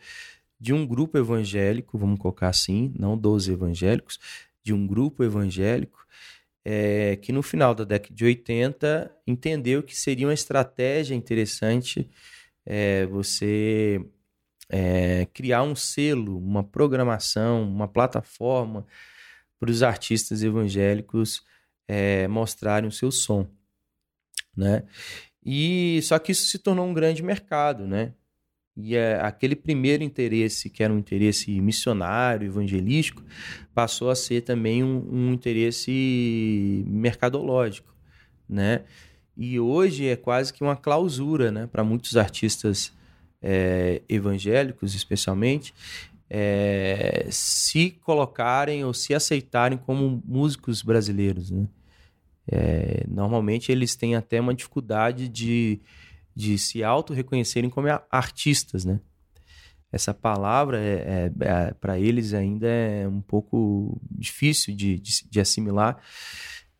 [0.59, 4.19] de um grupo evangélico, vamos colocar assim, não dos evangélicos,
[4.63, 6.07] de um grupo evangélico
[6.69, 12.09] é, que no final da década de 80 entendeu que seria uma estratégia interessante
[12.65, 14.05] é, você
[14.67, 18.85] é, criar um selo, uma programação, uma plataforma
[19.57, 21.41] para os artistas evangélicos
[21.87, 23.47] é, mostrarem o seu som,
[24.55, 24.83] né?
[25.45, 28.13] E só que isso se tornou um grande mercado, né?
[28.79, 33.23] E é, aquele primeiro interesse, que era um interesse missionário, evangelístico,
[33.73, 37.91] passou a ser também um, um interesse mercadológico,
[38.47, 38.83] né?
[39.35, 42.93] E hoje é quase que uma clausura, né, para muitos artistas
[43.41, 45.73] é, evangélicos, especialmente,
[46.29, 51.67] é, se colocarem ou se aceitarem como músicos brasileiros, né?
[52.49, 55.81] É, normalmente eles têm até uma dificuldade de,
[56.37, 58.99] de se auto-reconhecerem como artistas, né?
[59.91, 65.39] Essa palavra, é, é, é para eles, ainda é um pouco difícil de, de, de
[65.39, 65.97] assimilar.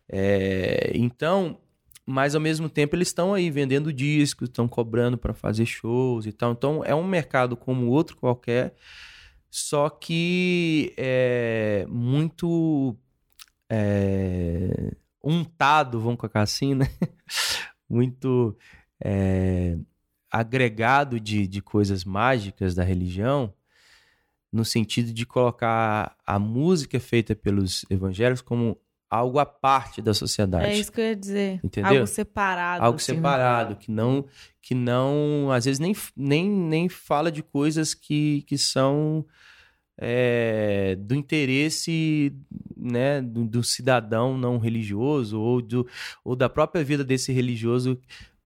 [0.08, 1.58] É, então,
[2.06, 6.30] mas ao mesmo tempo eles estão aí vendendo discos, estão cobrando para fazer shows e
[6.30, 6.52] tal.
[6.52, 8.76] Então, é um mercado como outro qualquer,
[9.50, 12.96] só que é muito
[13.68, 14.94] é,
[15.24, 16.88] untado, vamos colocar assim, né?
[17.90, 18.54] Muito
[19.02, 19.76] é,
[20.30, 23.52] agregado de, de coisas mágicas da religião,
[24.52, 28.78] no sentido de colocar a música feita pelos evangélicos como
[29.10, 30.66] algo à parte da sociedade.
[30.66, 31.60] É isso que eu ia dizer.
[31.62, 31.92] Entendeu?
[31.92, 32.84] Algo separado.
[32.84, 34.24] Algo assim, separado, que não,
[34.60, 39.24] que não, às vezes nem, nem, nem fala de coisas que, que são
[39.96, 42.32] é, do interesse
[42.76, 45.86] né, do, do, cidadão não religioso ou, do,
[46.24, 47.98] ou da própria vida desse religioso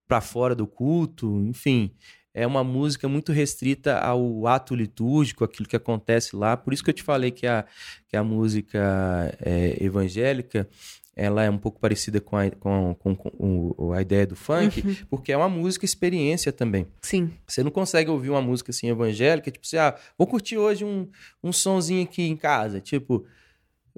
[0.07, 1.91] para fora do culto, enfim.
[2.35, 6.57] É uma música muito restrita ao ato litúrgico, aquilo que acontece lá.
[6.57, 7.67] Por isso que eu te falei que a,
[8.09, 10.67] que a música é, evangélica
[11.15, 14.97] ela é um pouco parecida com a, com, com, com a ideia do funk, uhum.
[15.11, 16.87] porque é uma música experiência também.
[17.03, 17.31] Sim.
[17.47, 21.09] Você não consegue ouvir uma música assim evangélica, tipo assim, ah, vou curtir hoje um,
[21.43, 22.81] um sonzinho aqui em casa.
[22.81, 23.27] Tipo,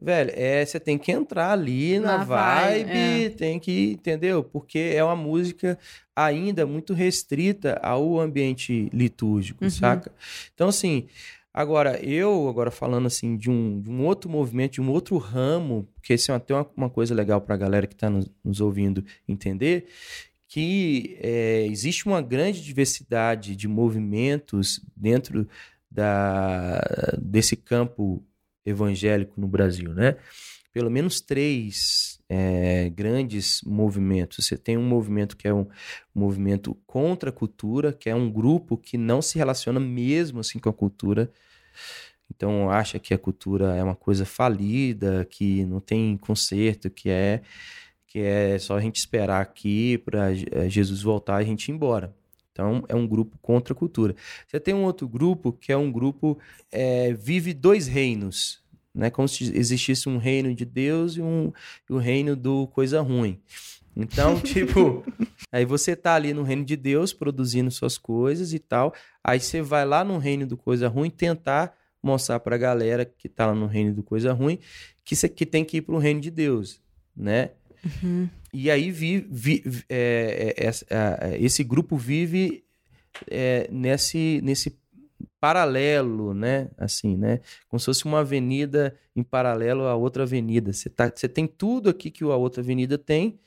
[0.01, 3.31] velho, é, você tem que entrar ali na, na vibe, vibe é.
[3.31, 4.43] tem que, entendeu?
[4.43, 5.79] Porque é uma música
[6.15, 9.71] ainda muito restrita ao ambiente litúrgico, uhum.
[9.71, 10.13] saca?
[10.55, 11.07] Então, assim,
[11.57, 15.89] Agora, eu, agora falando assim de um, de um outro movimento, de um outro ramo,
[16.03, 18.61] que esse é até uma, uma coisa legal para a galera que está nos, nos,
[18.61, 19.87] ouvindo entender,
[20.49, 25.49] que é, existe uma grande diversidade de movimentos dentro
[25.89, 26.81] da,
[27.23, 28.21] desse campo
[28.65, 30.17] evangélico no Brasil, né?
[30.73, 34.45] Pelo menos três é, grandes movimentos.
[34.45, 35.67] Você tem um movimento que é um
[36.15, 40.69] movimento contra a cultura, que é um grupo que não se relaciona mesmo assim com
[40.69, 41.31] a cultura.
[42.35, 47.43] Então acha que a cultura é uma coisa falida, que não tem conserto, que é
[48.07, 51.73] que é só a gente esperar aqui para é, Jesus voltar e a gente ir
[51.73, 52.15] embora.
[52.55, 54.15] Então, é um grupo contra a cultura.
[54.47, 56.39] Você tem um outro grupo que é um grupo
[56.71, 58.63] é, vive dois reinos,
[58.95, 59.11] né?
[59.11, 61.53] Como se existisse um reino de Deus e um,
[61.91, 63.41] e um reino do coisa ruim.
[63.97, 65.05] Então, tipo,
[65.51, 68.95] aí você tá ali no reino de Deus produzindo suas coisas e tal.
[69.23, 73.29] Aí você vai lá no reino do coisa ruim tentar mostrar para a galera que
[73.29, 74.61] tá lá no reino do coisa ruim
[75.05, 76.81] que você que tem que ir para o reino de Deus,
[77.17, 77.51] né?
[77.85, 78.29] Uhum.
[78.53, 82.65] E aí vi, vi é, é, é, esse grupo vive
[83.31, 84.79] é, nesse, nesse
[85.41, 86.71] paralelo, né?
[86.79, 87.41] Assim, né?
[87.69, 90.73] Como se fosse uma avenida em paralelo a outra avenida.
[90.73, 93.39] Você, tá, tem tudo aqui que a outra avenida tem,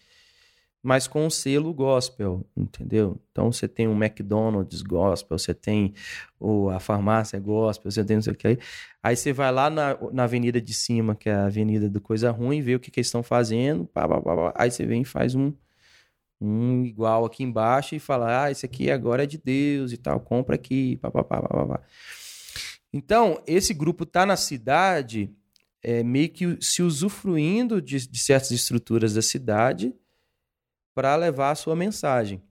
[0.82, 3.20] mas com o selo gospel, entendeu?
[3.32, 5.94] Então você tem um McDonald's gospel, você tem
[6.40, 8.60] o, a farmácia gospel, você tem não sei o que aí.
[9.02, 12.32] Aí você vai lá na, na avenida de cima, que é a avenida do Coisa
[12.32, 15.02] Ruim, vê o que, que eles estão fazendo, pá, pá, pá, pá, aí você vem
[15.02, 15.52] e faz um,
[16.40, 20.20] um igual aqui embaixo e fala, ah, esse aqui agora é de Deus e tal,
[20.20, 21.82] compra aqui, pá, pá, pá, pá, pá.
[22.94, 25.30] Então, esse grupo tá na cidade
[25.84, 29.94] é, meio que se usufruindo de, de certas estruturas da cidade,
[30.98, 32.42] para levar a sua mensagem,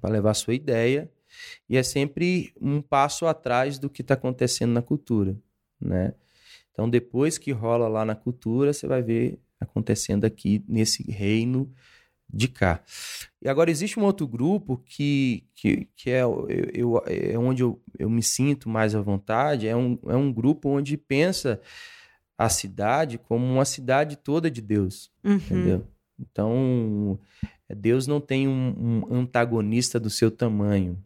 [0.00, 1.10] para levar a sua ideia,
[1.68, 5.36] e é sempre um passo atrás do que está acontecendo na cultura,
[5.80, 6.14] né?
[6.70, 11.68] Então, depois que rola lá na cultura, você vai ver acontecendo aqui nesse reino
[12.32, 12.84] de cá.
[13.42, 17.82] E agora existe um outro grupo que, que, que é, eu, eu, é onde eu,
[17.98, 21.60] eu me sinto mais à vontade, é um, é um grupo onde pensa
[22.38, 25.34] a cidade como uma cidade toda de Deus, uhum.
[25.34, 25.88] entendeu?
[26.20, 27.18] Então,
[27.68, 31.02] Deus não tem um, um antagonista do seu tamanho,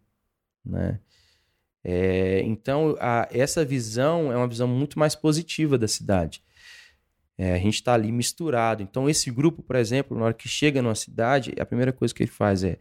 [0.65, 0.99] né?
[1.87, 6.43] É, então, a, essa visão é uma visão muito mais positiva da cidade.
[7.37, 8.83] É, a gente está ali misturado.
[8.83, 12.23] Então, esse grupo, por exemplo, na hora que chega numa cidade, a primeira coisa que
[12.23, 12.79] ele faz é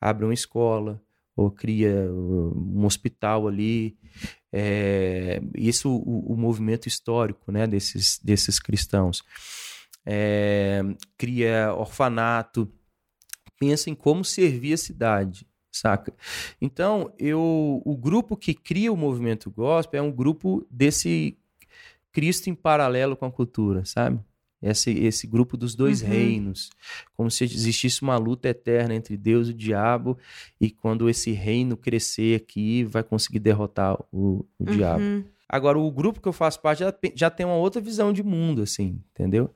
[0.00, 1.02] abre uma escola
[1.36, 3.98] ou cria um hospital ali.
[4.50, 9.22] É, isso, o, o movimento histórico né, desses, desses cristãos
[10.06, 10.82] é,
[11.18, 12.72] cria orfanato,
[13.58, 16.14] pensa em como servir a cidade, saca?
[16.60, 21.36] Então, eu, o grupo que cria o movimento gospel é um grupo desse
[22.12, 24.20] Cristo em paralelo com a cultura, sabe?
[24.62, 26.08] Esse, esse grupo dos dois uhum.
[26.08, 26.70] reinos,
[27.14, 30.16] como se existisse uma luta eterna entre Deus e o diabo,
[30.58, 34.76] e quando esse reino crescer aqui, vai conseguir derrotar o, o uhum.
[34.76, 35.24] diabo.
[35.48, 38.62] Agora, o grupo que eu faço parte já, já tem uma outra visão de mundo,
[38.62, 39.54] assim, entendeu?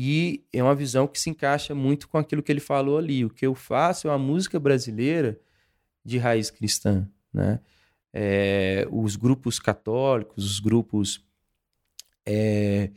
[0.00, 3.24] E é uma visão que se encaixa muito com aquilo que ele falou ali.
[3.24, 5.40] O que eu faço é uma música brasileira
[6.04, 7.58] de raiz cristã, né?
[8.12, 11.20] É, os grupos católicos, os grupos
[12.24, 12.92] é,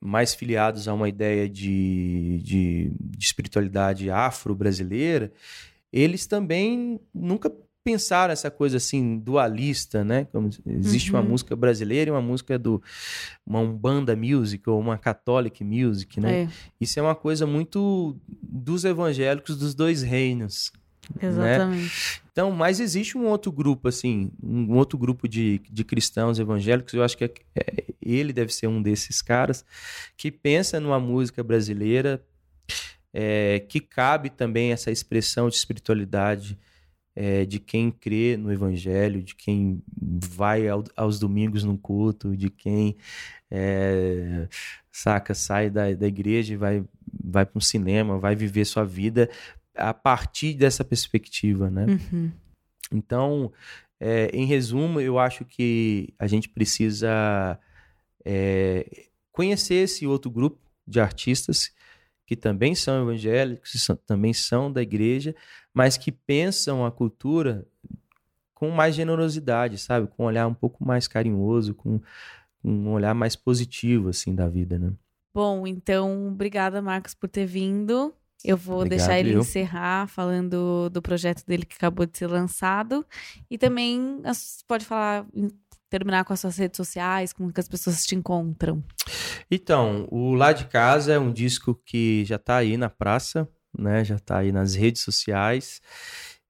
[0.00, 5.32] mais filiados a uma ideia de, de, de espiritualidade afro-brasileira,
[5.92, 7.52] eles também nunca
[7.88, 10.26] pensar essa coisa assim dualista, né?
[10.30, 11.18] Como existe uhum.
[11.18, 12.82] uma música brasileira e uma música do
[13.46, 16.42] uma umbanda music ou uma catholic music, né?
[16.42, 16.48] É.
[16.78, 20.70] Isso é uma coisa muito dos evangélicos dos dois reinos.
[21.14, 21.28] Né?
[21.28, 21.82] Exatamente.
[21.82, 21.90] Né?
[22.30, 27.02] Então, mas existe um outro grupo assim, um outro grupo de, de cristãos evangélicos, eu
[27.02, 29.64] acho que é, é, ele deve ser um desses caras
[30.14, 32.22] que pensa numa música brasileira
[33.14, 36.58] é, que cabe também essa expressão de espiritualidade
[37.20, 42.48] é, de quem crê no Evangelho, de quem vai ao, aos domingos no culto, de
[42.48, 42.96] quem
[43.50, 44.46] é,
[44.92, 46.84] saca, sai da, da igreja e vai,
[47.24, 49.28] vai para um cinema, vai viver sua vida
[49.74, 51.86] a partir dessa perspectiva, né?
[51.86, 52.30] Uhum.
[52.92, 53.52] Então,
[53.98, 57.58] é, em resumo, eu acho que a gente precisa
[58.24, 61.72] é, conhecer esse outro grupo de artistas
[62.24, 65.34] que também são evangélicos, também são da igreja,
[65.78, 67.64] mas que pensam a cultura
[68.52, 70.08] com mais generosidade, sabe?
[70.08, 72.00] Com um olhar um pouco mais carinhoso, com,
[72.64, 74.92] um olhar mais positivo, assim, da vida, né?
[75.32, 78.12] Bom, então, obrigada, Marcos, por ter vindo.
[78.44, 79.38] Eu vou Obrigado, deixar ele eu.
[79.38, 83.06] encerrar falando do projeto dele que acabou de ser lançado.
[83.48, 84.20] E também
[84.66, 85.24] pode falar
[85.88, 88.82] terminar com as suas redes sociais, como que as pessoas te encontram?
[89.48, 94.04] Então, o Lá de Casa é um disco que já está aí na praça, né?
[94.04, 95.80] Já está aí nas redes sociais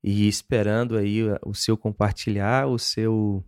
[0.03, 3.45] e esperando aí o seu compartilhar, o seu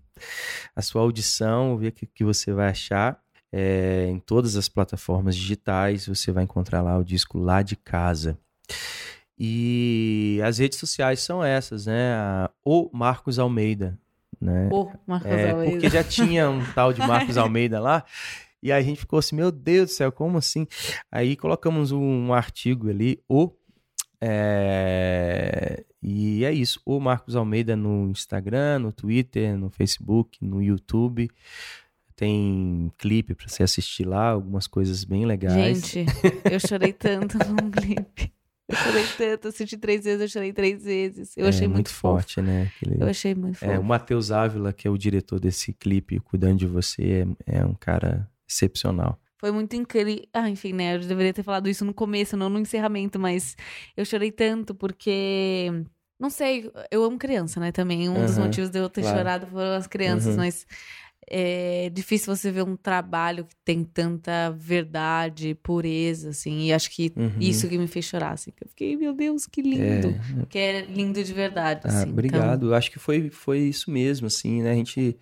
[0.77, 3.21] a sua audição, ver o que, que você vai achar.
[3.53, 8.39] É, em todas as plataformas digitais, você vai encontrar lá o disco lá de casa.
[9.39, 12.47] E as redes sociais são essas, né?
[12.65, 13.99] o Marcos Almeida,
[14.39, 14.69] né?
[14.71, 15.73] O Marcos é, Almeida.
[15.73, 18.05] Porque já tinha um tal de Marcos Almeida lá.
[18.63, 20.67] E aí a gente ficou assim, meu Deus do céu, como assim?
[21.11, 23.51] Aí colocamos um, um artigo ali, o.
[24.23, 31.31] É, e é isso, o Marcos Almeida no Instagram, no Twitter, no Facebook, no YouTube.
[32.17, 35.87] Tem clipe para você assistir lá, algumas coisas bem legais.
[35.87, 36.07] Gente,
[36.51, 38.33] eu chorei tanto num clipe.
[38.69, 41.37] Eu chorei tanto, assisti três vezes, eu chorei três vezes.
[41.37, 42.47] Eu é, achei muito, muito forte, fofo.
[42.47, 42.71] né?
[42.77, 43.03] Aquele...
[43.03, 43.71] Eu achei muito fofo.
[43.71, 47.67] É, o Matheus Ávila, que é o diretor desse clipe, cuidando de você, é, é
[47.67, 49.20] um cara excepcional.
[49.41, 50.23] Foi muito incrível.
[50.35, 50.97] Ah, enfim, né?
[50.97, 53.57] Eu deveria ter falado isso no começo, não no encerramento, mas
[53.97, 55.71] eu chorei tanto porque.
[56.19, 57.73] Não sei, eu amo criança, né?
[57.73, 58.07] Também.
[58.07, 59.17] Um dos Uhum, motivos de eu ter claro.
[59.17, 60.43] chorado foram as crianças, Uhum.
[60.43, 60.67] mas
[61.27, 66.67] é difícil você ver um trabalho que tem tanta verdade, pureza, assim.
[66.67, 67.37] E acho que Uhum.
[67.41, 68.53] isso que me fez chorar, assim.
[68.61, 70.09] Eu fiquei, meu Deus, que lindo.
[70.43, 72.01] É, Que é lindo de verdade, Ah, assim.
[72.03, 72.67] então- obrigado.
[72.69, 74.73] Eu acho que foi, foi isso mesmo, assim, né?
[74.73, 75.17] A gente.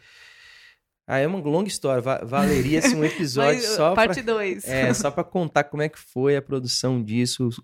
[1.11, 2.03] Ah, é uma longa história.
[2.03, 4.65] Va- Valeria assim, um episódio Mas, só pra, parte 2.
[4.69, 7.59] é, só para contar como é que foi a produção disso, os,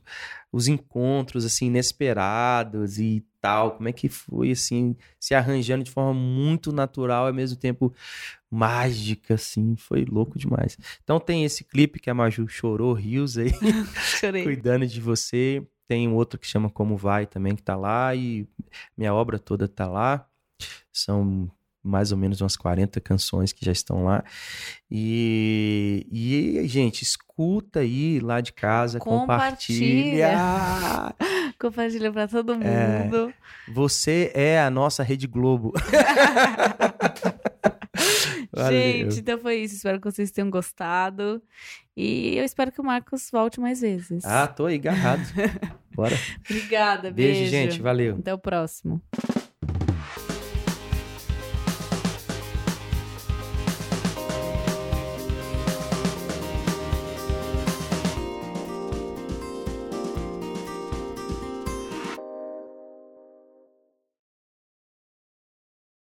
[0.50, 6.14] os encontros assim inesperados e tal, como é que foi assim, se arranjando de forma
[6.14, 7.92] muito natural e ao mesmo tempo
[8.50, 10.78] mágica assim, foi louco demais.
[11.02, 13.50] Então tem esse clipe que a Maju chorou rios aí
[14.18, 14.42] Chorei.
[14.44, 15.62] cuidando de você.
[15.86, 18.48] Tem um outro que chama Como Vai também, que tá lá, e
[18.96, 20.26] minha obra toda tá lá.
[20.90, 21.50] São
[21.84, 24.24] mais ou menos umas 40 canções que já estão lá.
[24.90, 30.28] E, e gente, escuta aí lá de casa, Compartilha.
[30.28, 31.14] compartilha.
[31.60, 33.04] Compartilha pra todo É.
[33.04, 33.32] mundo.
[33.72, 35.72] Você é a nossa Rede Globo.
[38.70, 39.74] Gente, então foi isso.
[39.74, 41.42] Espero que vocês tenham gostado.
[41.96, 44.24] E eu espero que o Marcos volte mais vezes.
[44.24, 45.22] Ah, tô aí, agarrado.
[45.94, 46.16] Bora.
[46.48, 47.40] Obrigada, beijo.
[47.40, 47.80] Beijo, gente.
[47.82, 48.16] Valeu.
[48.18, 49.00] Até o próximo.